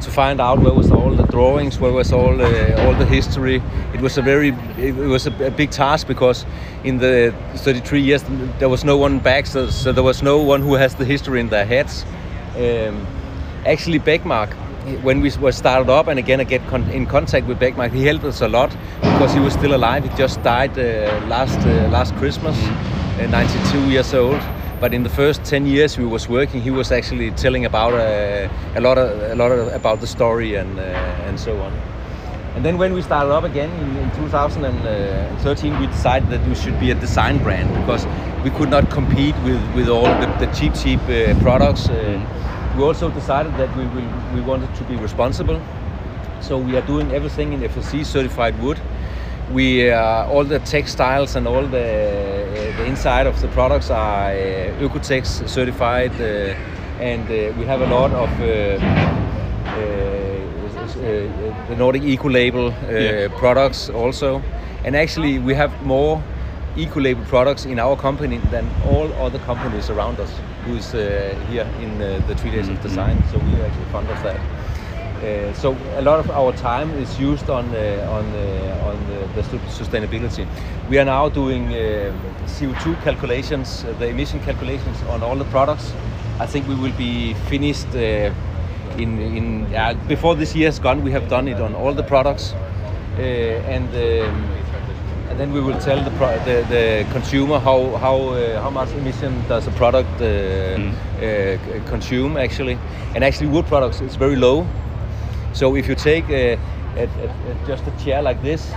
to 0.00 0.10
find 0.10 0.40
out 0.40 0.58
where 0.60 0.72
was 0.72 0.90
all 0.90 1.10
the 1.14 1.26
drawings, 1.26 1.78
where 1.78 1.92
was 1.92 2.12
all 2.12 2.40
uh, 2.40 2.84
all 2.84 2.94
the 2.94 3.06
history. 3.06 3.62
It 3.94 4.00
was 4.00 4.18
a 4.18 4.22
very 4.22 4.48
it 4.76 4.94
was 4.94 5.26
a, 5.26 5.46
a, 5.46 5.50
big 5.50 5.70
task 5.70 6.06
because 6.06 6.46
in 6.84 6.98
the 6.98 7.34
33 7.56 8.00
years 8.00 8.24
there 8.58 8.68
was 8.68 8.84
no 8.84 8.96
one 8.96 9.18
back, 9.18 9.46
so, 9.46 9.70
so 9.70 9.92
there 9.92 10.04
was 10.04 10.22
no 10.22 10.38
one 10.38 10.62
who 10.62 10.74
has 10.74 10.94
the 10.94 11.04
history 11.04 11.40
in 11.40 11.48
their 11.48 11.66
heads. 11.66 12.04
Um, 12.56 13.06
actually, 13.66 13.98
Beckmark, 13.98 14.52
when 15.02 15.20
we 15.20 15.30
were 15.40 15.52
started 15.52 15.90
up 15.90 16.06
and 16.08 16.18
again 16.18 16.40
I 16.40 16.44
get 16.44 16.66
con 16.68 16.88
in 16.90 17.06
contact 17.06 17.46
with 17.46 17.58
Beckmark, 17.58 17.92
he 17.92 18.04
helped 18.04 18.24
us 18.24 18.40
a 18.40 18.48
lot 18.48 18.70
because 19.00 19.34
he 19.34 19.40
was 19.40 19.52
still 19.52 19.74
alive. 19.74 20.04
He 20.04 20.16
just 20.16 20.42
died 20.42 20.78
uh, 20.78 21.20
last 21.28 21.58
uh, 21.66 21.88
last 21.88 22.14
Christmas, 22.16 22.56
mm-hmm. 22.56 23.30
92 23.30 23.90
years 23.90 24.14
old 24.14 24.40
but 24.80 24.94
in 24.94 25.02
the 25.02 25.08
first 25.08 25.44
10 25.44 25.66
years 25.66 25.98
we 25.98 26.04
was 26.04 26.28
working 26.28 26.60
he 26.60 26.70
was 26.70 26.92
actually 26.92 27.30
telling 27.32 27.64
about 27.64 27.92
uh, 27.94 28.48
a 28.76 28.80
lot 28.80 28.98
of, 28.98 29.30
a 29.30 29.34
lot 29.34 29.50
of, 29.50 29.72
about 29.72 30.00
the 30.00 30.06
story 30.06 30.54
and 30.54 30.78
uh, 30.78 31.26
and 31.28 31.38
so 31.38 31.60
on. 31.60 31.72
And 32.54 32.64
then 32.64 32.78
when 32.78 32.92
we 32.92 33.02
started 33.02 33.32
up 33.32 33.44
again 33.44 33.70
in, 33.70 33.96
in 33.96 34.10
2013 34.16 35.80
we 35.80 35.86
decided 35.86 36.28
that 36.30 36.48
we 36.48 36.54
should 36.54 36.78
be 36.80 36.90
a 36.90 36.94
design 36.94 37.38
brand 37.38 37.72
because 37.74 38.06
we 38.44 38.50
could 38.50 38.70
not 38.70 38.90
compete 38.90 39.36
with 39.44 39.62
with 39.74 39.88
all 39.88 40.10
the, 40.20 40.26
the 40.38 40.46
cheap 40.52 40.74
cheap 40.74 41.00
uh, 41.08 41.38
products. 41.40 41.88
Uh, 41.88 41.94
we 42.76 42.82
also 42.84 43.10
decided 43.10 43.52
that 43.56 43.76
we 43.76 43.84
will, 43.86 44.08
we 44.34 44.40
wanted 44.40 44.72
to 44.76 44.84
be 44.84 44.96
responsible. 44.96 45.60
So 46.40 46.56
we 46.56 46.76
are 46.76 46.86
doing 46.86 47.10
everything 47.12 47.52
in 47.52 47.60
FSC 47.60 48.06
certified 48.06 48.60
wood. 48.62 48.80
We 49.52 49.90
uh, 49.90 50.26
all 50.26 50.44
the 50.44 50.60
textiles 50.60 51.34
and 51.36 51.48
all 51.48 51.66
the, 51.66 52.47
the 52.78 52.84
inside 52.84 53.26
of 53.26 53.40
the 53.40 53.48
products 53.48 53.90
are 53.90 54.30
uh, 54.30 55.02
certified, 55.02 56.12
uh, 56.20 56.54
and 57.00 57.24
uh, 57.24 57.52
we 57.58 57.66
have 57.66 57.80
a 57.80 57.86
lot 57.86 58.12
of 58.12 58.28
uh, 58.40 58.78
the 61.68 61.76
Nordic 61.76 62.02
Eco 62.02 62.28
Label 62.28 62.72
products 63.36 63.90
also. 63.90 64.42
And 64.84 64.94
actually, 64.96 65.38
we 65.38 65.54
have 65.54 65.72
more 65.82 66.22
Eco 66.76 67.00
Label 67.00 67.24
products 67.24 67.66
in 67.66 67.78
our 67.80 67.96
company 67.96 68.38
than 68.50 68.68
all 68.86 69.12
other 69.14 69.40
companies 69.40 69.90
around 69.90 70.20
us 70.20 70.32
who 70.64 70.76
is 70.76 70.92
here 71.50 71.66
in 71.80 71.98
the 71.98 72.34
three 72.36 72.50
days 72.50 72.66
mm 72.66 72.74
-hmm. 72.74 72.76
of 72.76 72.82
design. 72.82 73.16
So 73.32 73.38
we 73.38 73.52
are 73.58 73.66
actually 73.66 73.90
fond 73.92 74.10
of 74.10 74.22
that. 74.22 74.57
Uh, 75.18 75.52
so 75.52 75.76
a 75.96 76.02
lot 76.02 76.20
of 76.20 76.30
our 76.30 76.52
time 76.52 76.90
is 76.92 77.18
used 77.18 77.50
on 77.50 77.64
uh, 77.74 78.16
on 78.16 78.24
uh, 78.36 78.88
on 78.88 78.96
the, 79.08 79.42
the, 79.42 79.58
sustainability. 79.68 80.46
We 80.88 80.98
are 80.98 81.04
now 81.04 81.28
doing 81.28 81.70
CO2 82.46 83.02
calculations, 83.02 83.82
the 83.98 84.06
emission 84.06 84.38
calculations 84.40 85.02
on 85.10 85.24
all 85.24 85.34
the 85.34 85.46
products. 85.46 85.92
I 86.38 86.46
think 86.46 86.68
we 86.68 86.76
will 86.76 86.96
be 86.96 87.34
finished 87.50 87.92
in 87.96 89.18
in 89.18 89.66
before 90.06 90.36
this 90.36 90.54
year 90.54 90.68
is 90.68 90.78
gone. 90.78 91.02
We 91.02 91.10
have 91.10 91.28
done 91.28 91.48
it 91.48 91.60
on 91.60 91.74
all 91.74 91.94
the 91.94 92.04
products, 92.04 92.54
and. 93.18 93.88
Um, 93.94 94.54
and 95.30 95.38
then 95.38 95.52
we 95.52 95.60
will 95.60 95.78
tell 95.78 96.02
the, 96.02 96.10
the, 96.10 96.66
the, 96.70 97.06
consumer 97.12 97.58
how 97.58 97.96
how 97.98 98.16
uh, 98.30 98.62
how 98.62 98.70
much 98.70 98.88
emission 98.92 99.46
does 99.46 99.66
a 99.66 99.70
product 99.72 100.08
uh, 100.22 100.24
mm. 100.24 100.90
uh, 100.90 101.88
consume 101.90 102.38
actually, 102.38 102.78
and 103.14 103.22
actually 103.22 103.48
wood 103.48 103.66
products 103.66 104.00
is 104.00 104.16
very 104.16 104.36
low. 104.36 104.66
So 105.52 105.76
if 105.76 105.88
you 105.88 105.94
take 105.94 106.28
a, 106.30 106.58
a, 106.96 107.04
a, 107.04 107.66
just 107.66 107.84
a 107.86 108.04
chair 108.04 108.22
like 108.22 108.42
this, 108.42 108.72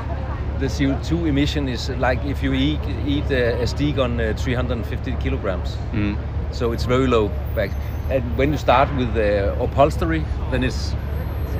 the 0.59 0.67
CO2 0.67 1.27
emission 1.27 1.67
is 1.67 1.89
like 1.89 2.23
if 2.25 2.43
you 2.43 2.53
eat, 2.53 2.79
eat 3.05 3.29
a, 3.31 3.65
steak 3.65 3.97
on 3.97 4.19
uh, 4.19 4.33
350 4.37 5.15
kilograms. 5.15 5.75
Mm. 5.91 6.17
So 6.51 6.71
it's 6.71 6.85
very 6.85 7.07
low 7.07 7.29
back. 7.55 7.71
And 8.09 8.37
when 8.37 8.51
you 8.51 8.57
start 8.57 8.93
with 8.95 9.13
the 9.13 9.53
upholstery, 9.61 10.23
then 10.51 10.63
it's 10.63 10.93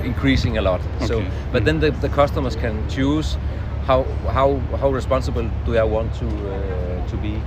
increasing 0.04 0.58
a 0.58 0.62
lot. 0.62 0.82
Okay. 0.98 1.08
So, 1.08 1.26
but 1.52 1.66
then 1.66 1.80
the, 1.80 1.92
the 1.92 2.10
customers 2.10 2.56
can 2.56 2.88
choose 2.90 3.38
how 3.86 4.04
how 4.28 4.58
how 4.80 4.90
responsible 4.92 5.50
do 5.66 5.78
I 5.78 5.84
want 5.84 6.14
to 6.16 6.28
uh, 6.28 7.08
to 7.08 7.18
be. 7.18 7.42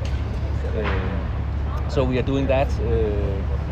Uh, 0.77 1.89
so 1.89 2.05
we 2.05 2.19
are 2.19 2.27
doing 2.27 2.47
that. 2.47 2.69
Uh, 2.81 3.64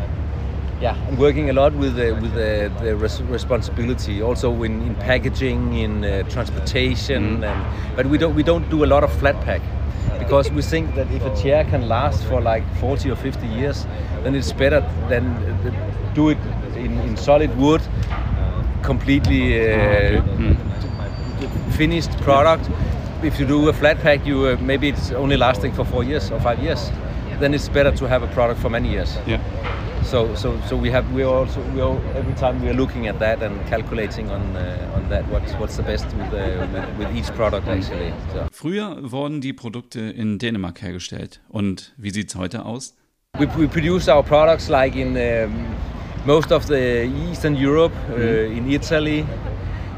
yeah, 0.83 0.97
I'm 1.07 1.17
working 1.17 1.49
a 1.49 1.53
lot 1.53 1.73
with 1.73 1.97
uh, 1.97 2.13
with 2.21 2.33
uh, 2.33 2.67
the 2.83 2.95
res 2.97 3.21
responsibility, 3.21 4.21
also 4.21 4.63
in, 4.63 4.81
in 4.81 4.95
packaging, 4.95 5.77
in 5.77 6.03
uh, 6.03 6.23
transportation, 6.23 7.37
mm. 7.37 7.49
and, 7.49 7.95
but 7.95 8.05
we 8.07 8.17
don't 8.17 8.35
we 8.35 8.43
don't 8.43 8.69
do 8.69 8.83
a 8.83 8.89
lot 8.93 9.03
of 9.05 9.11
flat 9.19 9.39
pack 9.45 9.61
because 10.19 10.51
we 10.51 10.61
think 10.61 10.93
that 10.95 11.09
if 11.11 11.23
a 11.23 11.33
chair 11.41 11.63
can 11.63 11.87
last 11.87 12.25
for 12.25 12.41
like 12.41 12.65
40 12.81 13.11
or 13.11 13.15
50 13.15 13.47
years, 13.47 13.87
then 14.23 14.35
it's 14.35 14.51
better 14.51 14.81
than 15.07 15.25
uh, 15.25 16.13
do 16.13 16.29
it 16.29 16.37
in, 16.75 16.99
in 17.07 17.15
solid 17.15 17.55
wood, 17.57 17.81
completely 18.81 19.43
uh, 19.61 20.21
mm. 20.21 20.57
finished 21.77 22.11
product. 22.21 22.69
If 23.23 23.39
you 23.39 23.47
do 23.47 23.69
a 23.69 23.73
flat 23.73 24.01
pack, 24.01 24.25
you 24.25 24.47
uh, 24.47 24.57
maybe 24.59 24.89
it's 24.89 25.11
only 25.11 25.37
lasting 25.37 25.71
for 25.71 25.85
four 25.85 26.03
years 26.03 26.29
or 26.29 26.41
five 26.41 26.59
years. 26.59 26.91
Then 27.39 27.53
it's 27.53 27.69
better 27.69 27.91
to 27.91 28.05
have 28.07 28.21
a 28.21 28.27
product 28.27 28.59
for 28.59 28.69
many 28.69 28.89
years. 28.89 29.17
Yeah 29.25 29.39
so 30.03 30.35
so 30.35 30.59
so 30.67 30.75
we 30.75 30.91
have 30.91 31.05
we 31.13 31.23
also 31.23 31.61
we 31.75 31.81
all, 31.81 31.99
every 32.15 32.33
time 32.33 32.61
we 32.61 32.69
are 32.69 32.73
looking 32.73 33.07
at 33.07 33.19
that 33.19 33.41
and 33.41 33.65
calculating 33.67 34.29
on 34.29 34.41
uh, 34.55 34.95
on 34.95 35.09
that 35.09 35.23
what's 35.29 35.53
what's 35.53 35.77
the 35.77 35.83
best 35.83 36.05
with, 36.05 36.33
uh, 36.33 36.67
with, 36.73 36.97
with 36.97 37.15
each 37.15 37.33
product 37.35 37.67
actually. 37.67 38.13
So. 38.33 38.47
Früher 38.51 39.11
wurden 39.11 39.41
die 39.41 39.53
Produkte 39.53 39.99
in 39.99 40.39
Dänemark 40.39 40.81
hergestellt 40.81 41.39
und 41.49 41.93
wie 41.97 42.11
sieht's 42.11 42.35
heute 42.35 42.65
aus? 42.65 42.95
We, 43.39 43.47
we 43.57 43.67
produce 43.67 44.07
our 44.07 44.23
products 44.23 44.69
like 44.69 44.95
in 44.95 45.17
um, 45.17 45.65
most 46.25 46.51
of 46.51 46.67
the 46.67 47.05
Eastern 47.31 47.55
Europe, 47.55 47.93
uh, 48.09 48.15
mm. 48.15 48.57
in 48.57 48.71
Italy, 48.71 49.25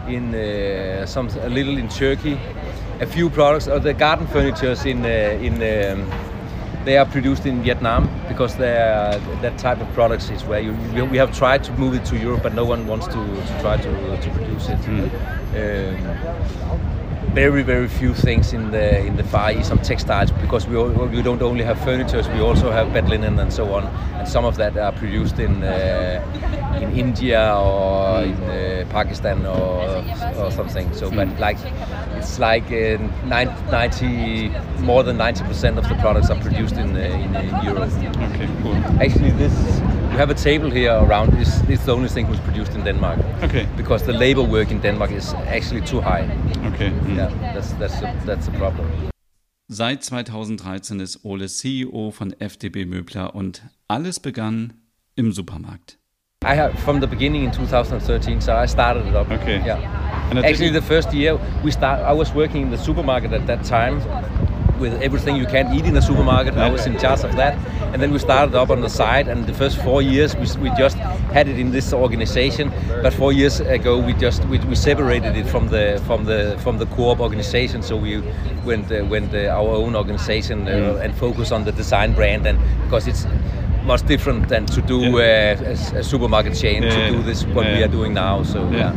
in 0.08 0.34
uh, 0.34 1.06
some 1.06 1.28
a 1.44 1.50
little 1.50 1.78
in 1.78 1.90
Turkey, 1.90 2.38
a 3.02 3.06
few 3.06 3.30
products. 3.30 3.68
of 3.68 3.84
the 3.84 3.94
garden 3.94 4.28
furnitures 4.28 4.86
in 4.86 5.04
uh, 5.04 5.38
in 5.42 5.56
um, 5.56 6.35
they 6.86 6.98
are 6.98 7.06
produced 7.06 7.46
in 7.46 7.64
Vietnam 7.64 8.08
because 8.28 8.56
that 8.58 9.58
type 9.58 9.82
of 9.82 9.92
products 9.94 10.30
is 10.30 10.44
where 10.44 10.60
you, 10.60 10.74
we 11.06 11.18
have 11.18 11.36
tried 11.36 11.64
to 11.64 11.72
move 11.74 11.96
it 11.96 12.06
to 12.06 12.18
Europe, 12.18 12.44
but 12.44 12.54
no 12.54 12.64
one 12.64 12.88
wants 12.88 13.08
to, 13.08 13.14
to 13.14 13.58
try 13.60 13.76
to, 13.78 14.22
to 14.22 14.30
produce 14.30 14.70
it. 14.70 14.80
Mm. 14.80 15.10
Um, 15.56 16.95
very 17.36 17.64
very 17.64 17.90
few 17.90 18.14
things 18.14 18.54
in 18.54 18.72
the 18.72 19.06
in 19.06 19.18
the 19.18 19.24
Far 19.24 19.52
East 19.52 19.70
on 19.70 19.78
textiles 19.80 20.32
because 20.32 20.66
we 20.68 20.78
we 21.18 21.22
don't 21.22 21.42
only 21.42 21.66
have 21.66 21.78
furniture, 21.84 22.24
we 22.34 22.40
also 22.40 22.72
have 22.72 22.94
bed 22.94 23.10
linen 23.10 23.38
and 23.40 23.52
so 23.52 23.74
on, 23.74 23.84
and 24.18 24.28
some 24.28 24.46
of 24.46 24.56
that 24.56 24.78
are 24.78 24.94
produced 24.94 25.38
in 25.40 25.62
uh, 25.62 26.80
in 26.82 26.98
India 26.98 27.54
or 27.58 28.24
in 28.24 28.42
uh, 28.44 28.86
Pakistan 28.90 29.46
or 29.46 30.02
or 30.42 30.50
something. 30.50 30.94
So, 30.94 31.12
but 31.12 31.28
like 31.38 31.58
it's 32.16 32.40
like 32.40 32.72
uh, 32.72 32.98
90 33.26 34.50
more 34.80 35.04
than 35.04 35.18
90 35.18 35.44
percent 35.44 35.78
of 35.78 35.90
the 35.90 35.96
products 35.96 36.30
are 36.30 36.40
produced 36.40 36.78
in 36.78 36.96
uh, 36.96 37.00
in, 37.00 37.36
in 37.36 37.66
Europe. 37.66 37.92
Okay, 38.32 38.50
cool. 38.64 38.76
Actually, 39.04 39.32
this 39.32 39.56
we 40.16 40.20
have 40.20 40.30
a 40.30 40.34
table 40.34 40.70
here 40.70 40.94
around. 40.94 41.34
This 41.34 41.62
is 41.70 41.86
the 41.86 41.92
only 41.92 42.08
thing 42.08 42.30
was 42.30 42.40
produced 42.40 42.74
in 42.74 42.86
Denmark. 42.86 43.20
Okay. 43.44 43.68
Because 43.76 44.06
the 44.06 44.14
labor 44.14 44.44
work 44.44 44.72
in 44.72 44.80
Denmark 44.82 45.12
is 45.12 45.34
actually 45.34 45.82
too 45.82 46.00
high. 46.00 46.24
Okay. 46.74 46.90
Mm. 46.90 47.18
Yeah, 47.18 47.54
that's 47.54 47.74
that's 47.74 48.02
a, 48.02 48.14
that's 48.26 48.48
a 48.48 48.52
problem. 48.52 48.88
Seit 49.68 50.04
2013 50.04 51.02
ist 51.02 51.26
Ole 51.26 51.48
CEO 51.48 52.12
von 52.12 52.34
FDB 52.40 52.86
Möbler 52.86 53.36
und 53.36 53.64
alles 53.90 54.22
begann 54.22 54.74
im 55.16 55.34
Supermarkt. 55.34 55.98
I 56.46 56.56
have 56.56 56.78
from 56.78 57.02
the 57.02 57.08
beginning 57.08 57.44
in 57.44 57.52
2013, 57.52 58.40
so 58.40 58.54
I 58.54 58.68
started 58.68 59.06
it 59.08 59.16
up. 59.16 59.30
Okay. 59.30 59.62
Yeah. 59.66 59.80
Actually, 60.44 60.72
the 60.72 60.82
first 60.82 61.12
year 61.14 61.38
we 61.62 61.72
start, 61.72 62.00
I 62.00 62.18
was 62.18 62.34
working 62.34 62.62
in 62.62 62.72
the 62.72 62.78
supermarket 62.78 63.34
at 63.34 63.46
that 63.48 63.66
time 63.66 64.00
with 64.80 64.94
everything 65.02 65.36
you 65.36 65.46
can 65.46 65.74
eat 65.74 65.86
in 65.86 65.96
a 65.98 66.02
supermarket. 66.02 66.56
I 66.58 66.70
was 66.70 66.86
in 66.86 66.98
charge 67.00 67.24
of 67.24 67.36
that, 67.36 67.58
and 67.94 68.02
then 68.02 68.12
we 68.12 68.20
started 68.20 68.56
up 68.56 68.70
on 68.70 68.82
the 68.82 68.90
side. 68.90 69.28
And 69.28 69.46
the 69.46 69.54
first 69.54 69.78
four 69.82 70.02
years, 70.02 70.36
we, 70.36 70.48
we 70.62 70.70
just 70.78 70.98
had 71.34 71.48
it 71.48 71.58
in 71.60 71.72
this 71.72 71.94
organization. 71.94 72.72
But 73.02 73.14
four 73.14 73.32
years 73.34 73.60
ago, 73.60 74.00
we 74.00 74.14
just 74.14 74.44
we, 74.46 74.60
we 74.60 74.76
separated 74.76 75.36
it 75.38 75.48
from 75.48 75.68
the 75.70 76.02
from 76.06 76.26
the 76.26 76.58
from 76.64 76.78
the 76.78 76.86
co-op 76.88 77.20
organization. 77.20 77.82
So 77.82 77.96
we 77.96 78.22
went 78.66 78.92
uh, 78.92 79.06
went 79.06 79.34
uh, 79.34 79.48
our 79.60 79.70
own 79.84 79.96
organization 79.96 80.68
uh, 80.68 80.72
Mm. 80.76 81.02
and 81.04 81.16
focus 81.16 81.52
on 81.52 81.64
the 81.66 81.72
design 81.72 82.14
brand, 82.14 82.46
and 82.46 82.60
because 82.84 83.08
it's 83.08 83.26
much 83.86 84.02
different 84.08 84.48
than 84.50 84.66
to 84.66 84.82
do 84.82 85.00
Yeah. 85.00 85.56
uh, 85.62 85.96
a, 85.96 86.00
a 86.00 86.04
supermarket 86.04 86.56
chain 86.56 86.84
Yeah, 86.84 86.90
to 86.96 87.12
do 87.18 87.24
this 87.24 87.46
what 87.46 87.66
Yeah. 87.66 87.78
we 87.78 87.84
are 87.84 87.92
doing 87.92 88.14
now. 88.14 88.44
So 88.44 88.60
Yeah. 88.72 88.92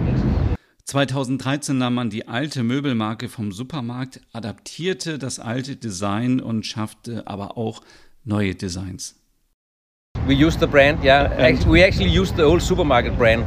Yeah. 0.92 1.06
2013 1.06 1.78
nahm 1.78 1.94
man 1.94 2.10
die 2.10 2.28
alte 2.28 2.62
Möbelmarke 2.62 3.28
vom 3.28 3.52
Supermarkt, 3.52 4.20
adaptierte 4.32 5.18
das 5.18 5.38
alte 5.38 5.76
Design 5.76 6.40
und 6.40 6.66
schaffte 6.66 7.22
aber 7.26 7.56
auch 7.56 7.82
neue 8.24 8.54
Designs. 8.54 9.14
We 10.26 10.34
use 10.34 10.58
the 10.58 10.66
brand, 10.66 11.02
yeah. 11.02 11.30
And- 11.38 11.64
we 11.66 11.84
actually 11.84 12.10
use 12.10 12.32
the 12.34 12.42
old 12.42 12.62
supermarket 12.62 13.16
brand 13.16 13.44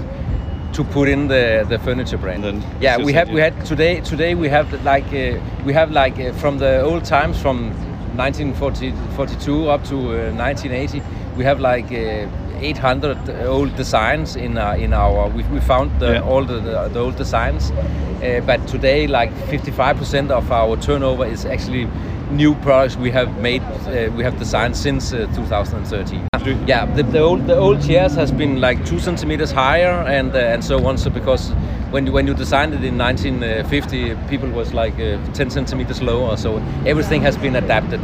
to 0.74 0.83
put 0.83 1.07
in 1.07 1.27
the, 1.27 1.63
the 1.67 1.77
furniture 1.77 2.17
brand. 2.17 2.43
Then 2.43 2.63
yeah, 2.79 2.98
we 2.98 3.13
have 3.13 3.27
like 3.27 3.36
we 3.36 3.41
had 3.41 3.65
today 3.65 4.01
today 4.01 4.36
we 4.36 4.50
have 4.50 4.67
like 4.83 5.05
uh, 5.13 5.39
we 5.65 5.74
have 5.74 5.91
like 5.91 6.17
uh, 6.19 6.33
from 6.33 6.57
the 6.60 6.81
old 6.81 7.03
times 7.03 7.38
from 7.38 7.71
1942 8.15 9.69
up 9.69 9.83
to 9.86 9.95
uh, 9.95 10.31
1980 10.33 11.01
we 11.38 11.43
have 11.43 11.60
like 11.60 11.91
uh, 11.91 12.27
800 12.62 13.30
old 13.46 13.75
designs 13.75 14.36
in 14.36 14.58
our, 14.58 14.75
in 14.75 14.94
our 14.94 15.30
we, 15.30 15.44
we 15.44 15.60
found 15.60 16.00
the, 16.00 16.13
Yeah. 16.13 16.22
all 16.22 16.46
the, 16.46 16.60
the, 16.60 17.00
old 17.00 17.15
designs 17.15 17.72
uh, 17.72 18.41
but 18.46 18.68
today 18.68 19.08
like 19.08 19.32
55% 19.50 20.30
of 20.32 20.51
our 20.51 20.77
turnover 20.77 21.25
is 21.25 21.46
actually 21.46 21.88
new 22.32 22.56
products 22.56 22.96
we 22.96 23.12
have 23.12 23.38
made 23.41 23.62
uh, 23.62 24.10
we 24.15 24.24
have 24.24 24.38
designed 24.39 24.75
since 24.77 25.12
uh, 25.13 25.27
2013 25.36 26.27
yeah 26.65 26.86
the, 26.96 27.03
the 27.03 27.20
old 27.20 27.46
the 27.48 27.56
old 27.56 27.86
chairs 27.86 28.15
has 28.15 28.32
been 28.32 28.62
like 28.62 28.84
two 28.86 29.00
centimeters 29.00 29.51
higher 29.51 30.06
and 30.08 30.34
uh, 30.34 30.38
and 30.38 30.63
so 30.63 30.86
on 30.88 30.98
so 30.98 31.10
because 31.10 31.50
when 31.91 32.06
you, 32.06 32.13
when 32.13 32.25
you 32.25 32.34
designed 32.34 32.74
it 32.74 32.84
in 32.86 32.98
1950 32.98 34.15
people 34.30 34.50
was 34.50 34.74
like 34.74 34.94
uh, 34.94 35.18
10 35.34 35.50
centimeters 35.50 36.01
lower 36.01 36.38
so 36.38 36.58
everything 36.86 37.22
has 37.22 37.38
been 37.38 37.56
adapted 37.58 38.00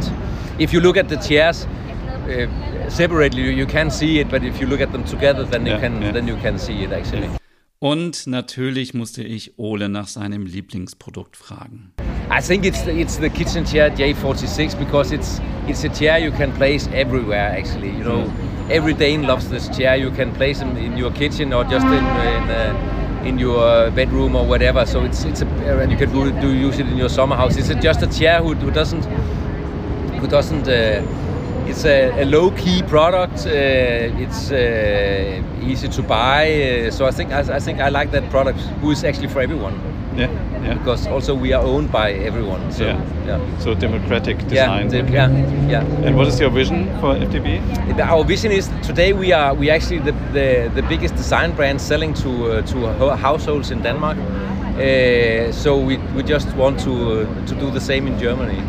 if 0.58 0.72
you 0.72 0.80
look 0.80 0.96
at 0.96 1.08
the 1.08 1.16
chairs 1.16 1.64
uh, 1.64 1.87
separately 2.88 3.42
you, 3.54 3.66
can 3.66 3.90
see 3.90 4.20
it 4.20 4.28
but 4.28 4.44
if 4.44 4.60
you 4.60 4.66
look 4.66 4.80
at 4.80 4.92
them 4.92 5.04
together 5.04 5.44
then 5.44 5.66
you 5.66 5.76
can 5.78 6.00
then 6.12 6.28
you 6.28 6.36
can 6.36 6.58
see 6.58 6.84
it 6.84 6.92
actually 6.92 7.28
Und 7.80 8.26
natürlich 8.26 8.92
musste 8.92 9.22
ich 9.22 9.56
Ole 9.56 9.88
nach 9.88 10.08
seinem 10.08 10.46
Lieblingsprodukt 10.46 11.36
fragen. 11.36 11.92
I 12.28 12.42
think 12.42 12.64
it's 12.64 12.82
the, 12.84 12.90
it's 12.90 13.20
the 13.20 13.30
kitchen 13.30 13.64
chair 13.64 13.88
J46 13.88 14.76
because 14.76 15.14
it's 15.14 15.40
it's 15.68 15.84
a 15.84 15.88
chair 15.88 16.18
you 16.18 16.32
can 16.32 16.52
place 16.54 16.88
everywhere. 16.92 17.56
Actually, 17.56 17.90
you 17.90 18.02
know, 18.02 18.28
every 18.68 18.94
Dane 18.94 19.22
loves 19.22 19.48
this 19.48 19.68
chair. 19.68 19.96
You 19.96 20.10
can 20.10 20.32
place 20.32 20.58
them 20.58 20.76
in 20.76 20.96
your 20.96 21.12
kitchen 21.12 21.52
or 21.52 21.62
just 21.62 21.86
in 21.86 22.04
in, 22.04 22.50
uh, 22.50 23.22
in 23.24 23.38
your 23.38 23.92
bedroom 23.92 24.34
or 24.34 24.44
whatever. 24.44 24.84
So 24.84 25.04
it's 25.04 25.24
it's 25.24 25.42
a 25.42 25.46
and 25.80 25.92
you 25.92 25.96
can 25.96 26.12
do, 26.12 26.32
do 26.40 26.52
use 26.52 26.80
it 26.80 26.88
in 26.88 26.96
your 26.96 27.08
summer 27.08 27.36
house. 27.36 27.56
It's 27.56 27.72
just 27.80 28.02
a 28.02 28.08
chair 28.08 28.42
who, 28.42 28.54
who 28.54 28.72
doesn't 28.72 29.04
who 30.18 30.26
doesn't. 30.26 30.66
Uh, 30.66 31.00
it's 31.68 31.84
a, 31.84 32.22
a 32.22 32.24
low-key 32.24 32.82
product. 32.82 33.46
Uh, 33.46 34.22
it's 34.24 34.50
uh, 34.50 35.42
easy 35.62 35.88
to 35.88 36.02
buy. 36.02 36.86
Uh, 36.86 36.90
so 36.90 37.06
I 37.06 37.10
think 37.10 37.32
I, 37.32 37.40
I 37.56 37.60
think 37.60 37.80
I 37.80 37.88
like 37.90 38.10
that 38.12 38.30
product. 38.30 38.58
Who 38.82 38.90
is 38.90 39.04
actually 39.04 39.28
for 39.28 39.40
everyone 39.40 39.74
Yeah, 40.16 40.30
yeah. 40.64 40.74
because 40.74 41.06
also 41.06 41.34
we 41.34 41.52
are 41.52 41.62
owned 41.64 41.90
by 41.92 42.12
everyone. 42.12 42.72
So 42.72 42.84
Yeah. 42.84 43.00
yeah, 43.26 43.58
So 43.58 43.74
democratic 43.74 44.36
yeah, 44.38 44.48
design. 44.48 44.88
the- 44.88 45.12
yeah, 45.12 45.28
yeah. 45.68 46.06
And 46.06 46.16
what 46.16 46.26
is 46.28 46.40
your 46.40 46.50
vision 46.50 46.88
for 47.00 47.14
FDB? 47.14 47.60
Our 48.00 48.24
vision 48.24 48.52
is 48.52 48.70
today 48.82 49.12
we 49.12 49.32
are 49.34 49.54
we 49.54 49.70
actually 49.70 50.00
the, 50.00 50.12
the, 50.32 50.70
the 50.74 50.82
biggest 50.88 51.16
design 51.16 51.52
brand 51.56 51.80
selling 51.80 52.14
to 52.14 52.30
uh, 52.30 52.62
to 52.62 53.16
households 53.16 53.70
in 53.70 53.82
Denmark. 53.82 54.16
Uh, 54.18 55.52
so 55.52 55.76
we, 55.76 55.96
we 56.16 56.22
just 56.22 56.48
want 56.56 56.78
to 56.84 56.92
uh, 56.92 57.46
to 57.46 57.54
do 57.54 57.70
the 57.70 57.80
same 57.80 58.06
in 58.06 58.18
Germany. 58.18 58.62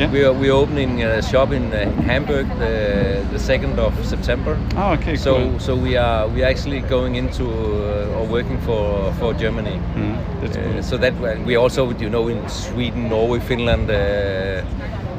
Yeah. 0.00 0.10
We 0.12 0.24
are 0.24 0.32
we 0.32 0.50
opening 0.50 1.02
a 1.02 1.20
shop 1.22 1.52
in, 1.52 1.72
uh, 1.72 1.84
Hamburg 2.08 2.46
the 2.58 3.20
the 3.32 3.38
second 3.38 3.78
of 3.78 3.92
September. 4.06 4.56
Ah, 4.76 4.94
okay, 4.96 5.16
So 5.16 5.34
cool. 5.34 5.58
so 5.60 5.76
we 5.76 5.96
are 5.96 6.26
we 6.34 6.42
are 6.42 6.48
actually 6.50 6.80
going 6.80 7.16
into 7.16 7.44
uh, 7.44 8.16
or 8.18 8.24
working 8.26 8.58
for 8.66 9.12
for 9.20 9.34
Germany. 9.34 9.76
Mm, 9.96 10.16
that's 10.40 10.56
Uh, 10.56 10.62
cool. 10.64 10.82
so 10.82 10.96
that 10.96 11.14
we 11.46 11.56
also 11.56 11.82
you 12.00 12.08
know 12.08 12.28
in 12.28 12.40
Sweden, 12.48 13.08
Norway, 13.10 13.40
Finland, 13.40 13.90
uh, 13.90 14.62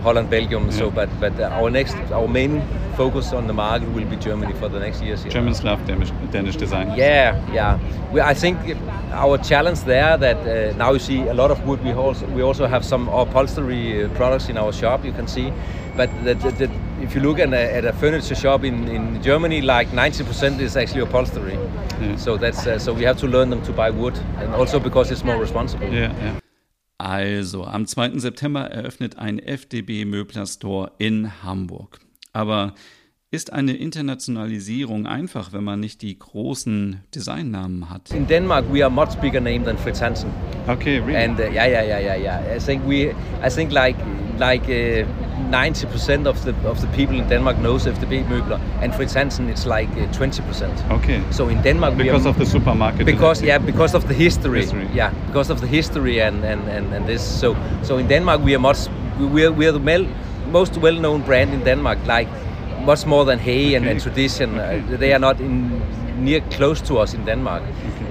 Holland, 0.04 0.30
Belgium. 0.30 0.72
So 0.72 0.90
but 0.90 1.10
but 1.20 1.34
our 1.40 1.70
next 1.70 1.96
our 2.12 2.28
main 2.28 2.62
focus 2.92 3.34
on 3.34 3.48
the 3.48 3.54
market 3.54 3.90
will 3.94 4.06
be 4.06 4.16
Germany 4.16 4.54
for 4.54 4.70
the 4.70 4.80
next 4.80 5.02
years. 5.02 5.24
yeah. 5.24 5.32
Germans 5.32 5.64
love 5.64 5.86
Danish, 5.86 6.12
Danish 6.32 6.56
design. 6.56 6.88
Yeah, 6.98 7.54
yeah. 7.54 7.80
We, 8.12 8.22
I 8.22 8.34
think 8.34 8.58
our 9.12 9.38
challenge 9.38 9.82
there 9.82 10.18
that 10.18 10.38
uh, 10.38 10.78
now 10.78 10.94
you 10.94 11.00
see 11.00 11.28
a 11.28 11.34
lot 11.34 11.52
of 11.52 11.66
wood. 11.66 11.84
We 11.84 11.94
also 11.94 12.26
we 12.28 12.42
also 12.42 12.68
have 12.68 12.84
some 12.84 13.10
upholstery 13.10 14.04
uh, 14.04 14.10
products 14.16 14.50
in 14.50 14.58
our 14.58 14.74
shop. 14.74 15.06
You 15.06 15.14
can 15.14 15.28
see, 15.28 15.52
but 15.96 16.10
the, 16.24 16.36
the, 16.36 16.52
the, 16.52 16.70
if 17.02 17.16
you 17.16 17.22
look 17.22 17.40
at 17.40 17.54
a, 17.54 17.76
at 17.78 17.86
a 17.86 17.94
furniture 17.94 18.36
shop 18.36 18.64
in, 18.64 18.88
in 18.88 19.22
Germany, 19.24 19.62
like 19.62 19.90
90% 19.92 20.60
is 20.60 20.78
actually 20.78 21.02
upholstery. 21.02 21.58
Yeah. 22.02 22.16
So 22.18 22.38
that's 22.38 22.68
uh, 22.68 22.80
so 22.80 22.94
we 22.94 23.04
have 23.04 23.18
to 23.20 23.28
learn 23.28 23.50
them 23.50 23.62
to 23.64 23.72
buy 23.72 23.90
wood, 23.90 24.18
and 24.38 24.54
also 24.54 24.80
because 24.80 25.12
it's 25.12 25.24
more 25.24 25.40
responsible. 25.40 25.88
Ja, 25.88 26.12
ja. 26.12 26.40
Also, 26.98 27.66
am 27.66 27.88
2. 27.88 28.20
September 28.20 28.70
eröffnet 28.70 29.18
ein 29.18 29.40
FDB 29.40 30.06
Möbler 30.06 30.46
Store 30.46 30.92
in 31.00 31.32
Hamburg. 31.44 32.00
Aber 32.34 32.74
ist 33.32 33.54
eine 33.54 33.74
Internationalisierung 33.74 35.06
einfach, 35.08 35.54
wenn 35.54 35.64
man 35.64 35.80
nicht 35.80 36.02
die 36.02 36.18
großen 36.18 37.02
Designnamen 37.16 37.90
hat? 37.90 38.12
In 38.12 38.28
Denmark, 38.28 38.66
we 38.72 38.84
are 38.84 38.92
much 38.92 39.16
bigger 39.22 39.40
name 39.42 39.64
than 39.64 39.78
Fritz 39.78 40.02
Hansen. 40.02 40.30
Okay, 40.68 41.00
really? 41.00 41.16
And 41.16 41.40
uh, 41.40 41.44
yeah, 41.44 41.66
yeah, 41.66 41.84
yeah, 41.84 42.00
yeah, 42.00 42.16
yeah. 42.18 42.56
I 42.56 42.60
think 42.60 42.86
we, 42.86 43.12
I 43.44 43.50
think 43.50 43.72
like 43.72 43.96
like 44.40 44.64
uh, 44.70 45.06
ninety 45.50 45.86
percent 45.86 46.28
of 46.28 46.44
the 46.44 46.54
of 46.68 46.82
the 46.82 46.88
people 46.88 47.18
in 47.20 47.28
Denmark 47.30 47.58
knows 47.60 47.86
FDB 47.86 48.24
Møbler, 48.28 48.60
and 48.82 48.94
Fritz 48.94 49.14
Hansen 49.16 49.50
it's 49.50 49.66
like 49.66 49.90
uh, 49.98 50.12
twenty 50.12 50.42
percent. 50.44 50.74
okay. 50.92 51.22
So 51.32 51.48
in 51.50 51.62
Denmark, 51.64 51.96
we 51.98 52.04
Because 52.04 52.26
are, 52.26 52.30
of 52.32 52.38
the 52.38 52.46
supermarket. 52.46 53.06
because 53.06 53.42
yeah, 53.46 53.60
because 53.60 53.94
of 53.96 54.08
the 54.08 54.14
history. 54.14 54.62
History. 54.62 54.88
Yeah, 54.94 55.12
because 55.28 55.50
of 55.54 55.62
the 55.62 55.68
history 55.68 56.22
and, 56.22 56.44
and, 56.44 56.68
and, 56.70 56.94
and 56.94 57.06
this. 57.08 57.22
So 57.22 57.56
so 57.84 57.98
in 57.98 58.08
Denmark, 58.08 58.42
we 58.44 58.56
are 58.56 58.60
much 58.62 58.90
we 59.20 59.46
are 59.46 59.52
we 59.54 59.68
are 59.68 59.74
the 59.74 59.80
mel- 59.80 60.08
most 60.52 60.78
well-known 60.78 61.22
brand 61.22 61.54
in 61.54 61.64
Denmark. 61.64 62.00
Like 62.08 62.28
much 62.86 63.06
more 63.06 63.26
than 63.26 63.40
Hay 63.40 63.76
and, 63.76 63.86
and 63.88 64.02
Tradition. 64.02 64.60
Okay. 64.60 64.94
Uh, 64.94 64.98
they 64.98 65.14
are 65.14 65.20
not 65.20 65.40
in 65.40 65.82
near 66.24 66.42
close 66.58 66.82
to 66.82 67.00
us 67.00 67.14
in 67.14 67.26
Denmark. 67.26 67.64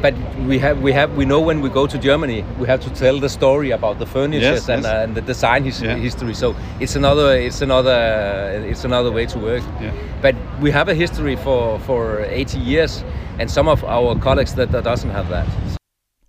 But 0.03 0.14
we 0.48 0.59
have 0.59 0.81
we 0.83 0.92
have 0.92 1.11
we 1.16 1.24
know 1.24 1.40
when 1.46 1.61
we 1.61 1.68
go 1.68 1.87
to 1.87 1.98
Germany, 1.98 2.44
we 2.59 2.66
have 2.66 2.81
to 2.81 2.90
tell 2.90 3.20
the 3.20 3.29
story 3.29 3.70
about 3.72 3.98
the 3.98 4.07
furniture 4.07 4.55
Yes, 4.55 4.68
and, 4.68 4.83
yes. 4.83 4.92
uh, 4.92 5.05
and 5.05 5.14
the 5.14 5.20
design 5.20 5.64
his- 5.64 5.83
Yeah. 5.85 5.96
history. 6.03 6.35
So 6.35 6.55
it's 6.81 6.96
another 6.96 7.37
it's 7.46 7.62
another 7.62 8.64
it's 8.70 8.85
another 8.85 9.12
way 9.12 9.26
to 9.26 9.38
work. 9.38 9.62
Yeah. 9.81 9.92
But 10.22 10.35
we 10.62 10.72
have 10.72 10.88
a 10.90 10.94
history 10.94 11.37
for 11.37 11.79
for 11.87 12.24
80 12.31 12.59
years, 12.59 13.05
and 13.38 13.50
some 13.50 13.70
of 13.70 13.85
our 13.85 14.18
colleagues 14.18 14.55
that, 14.55 14.70
that 14.72 14.85
doesn't 14.85 15.12
have 15.12 15.29
that. 15.29 15.46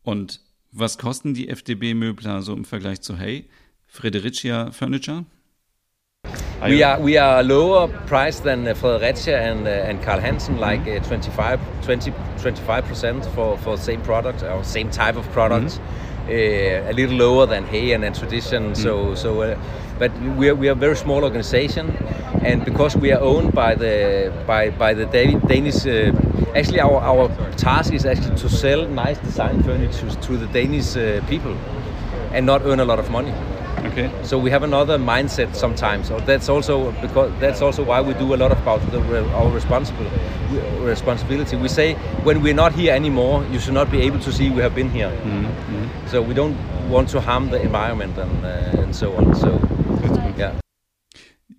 Und 0.04 0.40
was 0.72 0.98
kosten 0.98 1.34
die 1.34 1.48
FDB 1.50 1.94
Möbler 1.94 2.42
so 2.42 2.54
im 2.54 2.66
Vergleich 2.66 3.02
zu 3.02 3.16
Hey? 3.18 3.46
Fredericia 3.88 4.72
Furniture? 4.72 5.24
We 6.64 6.84
are 6.84 7.00
we 7.00 7.18
are 7.18 7.44
lower 7.44 7.88
priced 7.88 8.44
than 8.44 8.68
uh, 8.68 8.76
Fredericia 8.76 9.38
and 9.38 9.68
uh, 9.68 9.90
and 9.90 10.02
Carl 10.04 10.20
Hansen, 10.20 10.60
like 10.60 10.82
uh, 10.82 11.00
25 11.00 11.60
20 11.82 12.14
25 12.40 12.86
percent 12.86 13.26
for 13.26 13.58
for 13.58 13.78
same 13.78 14.02
product 14.02 14.44
or 14.44 14.64
same 14.64 14.92
type 14.92 15.16
of 15.16 15.28
products. 15.32 15.80
uh, 16.28 16.90
a 16.90 16.94
little 16.94 17.16
lower 17.16 17.46
than 17.46 17.66
Hay 17.66 17.94
and 17.94 18.04
Tradition. 18.16 18.72
Mm. 18.72 18.78
So, 18.78 19.16
so, 19.16 19.42
uh, 19.42 19.60
but 20.00 20.12
we 20.38 20.50
are, 20.50 20.56
we 20.56 20.70
are 20.70 20.74
a 20.74 20.76
very 20.76 20.96
small 20.96 21.24
organization, 21.24 21.92
and 22.44 22.64
because 22.66 22.96
we 22.96 23.12
are 23.12 23.20
owned 23.22 23.54
by 23.54 23.76
the 23.76 24.32
by 24.48 24.70
by 24.72 24.94
the 24.94 25.06
Danish, 25.06 25.86
uh, 25.86 26.12
actually 26.56 26.80
our 26.80 27.00
our 27.02 27.30
task 27.58 27.94
is 27.94 28.06
actually 28.06 28.36
to 28.38 28.50
sell 28.50 28.88
nice 28.88 29.20
design 29.20 29.62
furniture 29.64 30.10
to 30.10 30.38
the 30.38 30.48
Danish 30.48 30.96
uh, 30.96 31.22
people, 31.28 31.56
and 32.34 32.46
not 32.46 32.62
earn 32.66 32.80
a 32.80 32.86
lot 32.86 33.00
of 33.00 33.10
money. 33.10 33.34
Okay. 33.92 34.10
So 34.24 34.38
we 34.38 34.50
have 34.52 34.64
another 34.64 34.98
mindset 34.98 35.54
sometimes. 35.54 36.08
So 36.08 36.18
that's 36.20 36.48
also 36.48 36.92
because 37.02 37.32
that's 37.40 37.62
also 37.62 37.84
why 37.84 38.00
we 38.00 38.14
do 38.14 38.34
a 38.34 38.38
lot 38.38 38.52
about 38.52 38.80
the, 38.92 39.00
our 39.34 39.50
responsible 39.52 40.06
responsibility. 40.82 41.58
We 41.58 41.68
say 41.68 41.96
when 42.24 42.42
we're 42.42 42.54
not 42.54 42.74
here 42.74 42.94
anymore, 42.94 43.44
you 43.52 43.60
should 43.60 43.74
not 43.74 43.92
be 43.92 44.02
able 44.02 44.20
to 44.20 44.32
see 44.32 44.50
we 44.50 44.62
have 44.62 44.74
been 44.76 44.90
here. 44.90 45.10
Mm-hmm. 45.10 46.08
So 46.08 46.22
we 46.22 46.34
don't 46.34 46.56
want 46.90 47.10
to 47.10 47.20
harm 47.20 47.50
the 47.50 47.62
environment 47.62 48.18
and, 48.18 48.46
uh, 48.46 48.82
and 48.82 48.96
so 48.96 49.14
on. 49.18 49.36
So 49.36 49.60
yeah. 50.38 50.54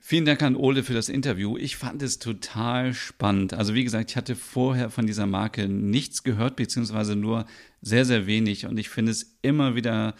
Vielen 0.00 0.24
Dank 0.24 0.42
an 0.42 0.56
Ole 0.56 0.82
für 0.82 0.94
das 0.94 1.08
Interview. 1.08 1.56
Ich 1.56 1.76
fand 1.76 2.02
es 2.02 2.18
total 2.18 2.92
spannend. 2.92 3.54
Also 3.54 3.74
wie 3.74 3.84
gesagt, 3.84 4.10
ich 4.10 4.16
hatte 4.16 4.36
vorher 4.36 4.90
von 4.90 5.06
dieser 5.06 5.26
Marke 5.26 5.68
nichts 5.68 6.22
gehört, 6.22 6.56
beziehungsweise 6.56 7.14
nur 7.14 7.46
sehr, 7.80 8.04
sehr 8.04 8.26
wenig. 8.26 8.66
Und 8.66 8.78
ich 8.78 8.88
finde 8.88 9.12
es 9.12 9.38
immer 9.42 9.74
wieder 9.74 10.14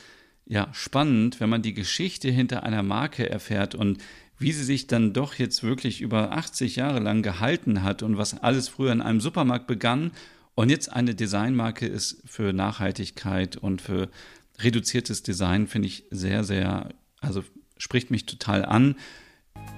ja, 0.47 0.69
spannend, 0.73 1.41
wenn 1.41 1.49
man 1.49 1.63
die 1.63 1.75
Geschichte 1.75 2.31
hinter 2.31 2.63
einer 2.63 2.83
Marke 2.83 3.29
erfährt 3.29 3.75
und 3.75 3.99
wie 4.39 4.53
sie 4.53 4.65
sich 4.65 4.87
dann 4.87 5.13
doch 5.13 5.35
jetzt 5.35 5.63
wirklich 5.63 6.01
über 6.01 6.33
80 6.33 6.77
Jahre 6.77 6.99
lang 6.99 7.23
gehalten 7.23 7.83
hat 7.83 8.03
und 8.03 8.19
was 8.19 8.43
alles 8.43 8.69
früher 8.69 8.93
in 8.93 9.01
einem 9.01 9.21
Supermarkt 9.21 9.67
begann 9.67 10.11
und 10.55 10.69
jetzt 10.69 10.93
eine 10.93 11.15
Designmarke 11.15 11.87
ist 11.87 12.23
für 12.27 12.53
Nachhaltigkeit 12.53 13.57
und 13.57 13.81
für 13.81 14.11
reduziertes 14.59 15.23
Design, 15.23 15.67
finde 15.67 15.89
ich 15.89 16.05
sehr, 16.11 16.45
sehr, 16.45 16.91
also 17.21 17.45
spricht 17.79 18.11
mich 18.11 18.27
total 18.27 18.65
an. 18.65 18.97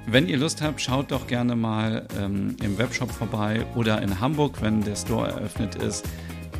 Wenn 0.06 0.28
ihr 0.28 0.38
Lust 0.38 0.62
habt, 0.62 0.80
schaut 0.80 1.10
doch 1.10 1.26
gerne 1.26 1.56
mal 1.56 2.08
ähm, 2.18 2.56
im 2.62 2.78
Webshop 2.78 3.10
vorbei 3.10 3.66
oder 3.74 4.02
in 4.02 4.20
Hamburg, 4.20 4.62
wenn 4.62 4.82
der 4.82 4.96
Store 4.96 5.28
eröffnet 5.28 5.74
ist 5.76 6.04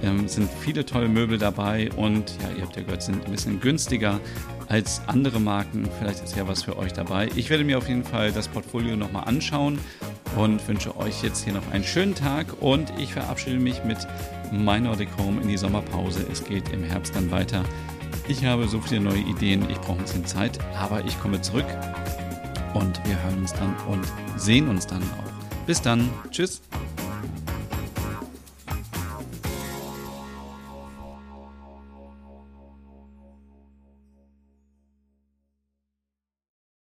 ähm, 0.04 0.28
sind 0.28 0.48
viele 0.60 0.84
tolle 0.84 1.08
Möbel 1.08 1.38
dabei 1.38 1.90
und 1.96 2.36
ja, 2.42 2.56
ihr 2.56 2.62
habt 2.62 2.76
ja 2.76 2.82
gehört, 2.82 3.02
sind 3.02 3.24
ein 3.24 3.30
bisschen 3.30 3.60
günstiger 3.60 4.20
als 4.68 5.02
andere 5.06 5.40
Marken. 5.40 5.88
Vielleicht 5.98 6.22
ist 6.22 6.36
ja 6.36 6.46
was 6.46 6.62
für 6.62 6.76
euch 6.76 6.92
dabei. 6.92 7.28
Ich 7.36 7.50
werde 7.50 7.64
mir 7.64 7.78
auf 7.78 7.88
jeden 7.88 8.04
Fall 8.04 8.32
das 8.32 8.48
Portfolio 8.48 8.96
nochmal 8.96 9.24
anschauen 9.24 9.78
und 10.36 10.66
wünsche 10.68 10.96
euch 10.96 11.22
jetzt 11.22 11.44
hier 11.44 11.52
noch 11.52 11.70
einen 11.72 11.84
schönen 11.84 12.14
Tag 12.14 12.46
und 12.60 12.92
ich 12.98 13.12
verabschiede 13.12 13.58
mich 13.58 13.82
mit 13.84 13.98
My 14.52 14.80
Nordic 14.80 15.08
Home 15.18 15.40
in 15.40 15.48
die 15.48 15.56
Sommerpause. 15.56 16.26
Es 16.30 16.44
geht 16.44 16.70
im 16.70 16.84
Herbst 16.84 17.14
dann 17.14 17.30
weiter. 17.30 17.64
Ich 18.28 18.44
habe 18.44 18.66
so 18.68 18.80
viele 18.80 19.00
neue 19.00 19.20
Ideen, 19.20 19.68
ich 19.68 19.78
brauche 19.80 19.98
ein 19.98 20.04
bisschen 20.04 20.26
Zeit, 20.26 20.58
aber 20.78 21.04
ich 21.04 21.20
komme 21.20 21.40
zurück 21.40 21.66
und 22.74 23.00
wir 23.04 23.22
hören 23.22 23.40
uns 23.40 23.52
dann 23.52 23.74
und 23.88 24.04
sehen 24.36 24.68
uns 24.68 24.86
dann 24.86 25.02
auch. 25.02 25.66
Bis 25.66 25.80
dann. 25.80 26.10
Tschüss. 26.30 26.60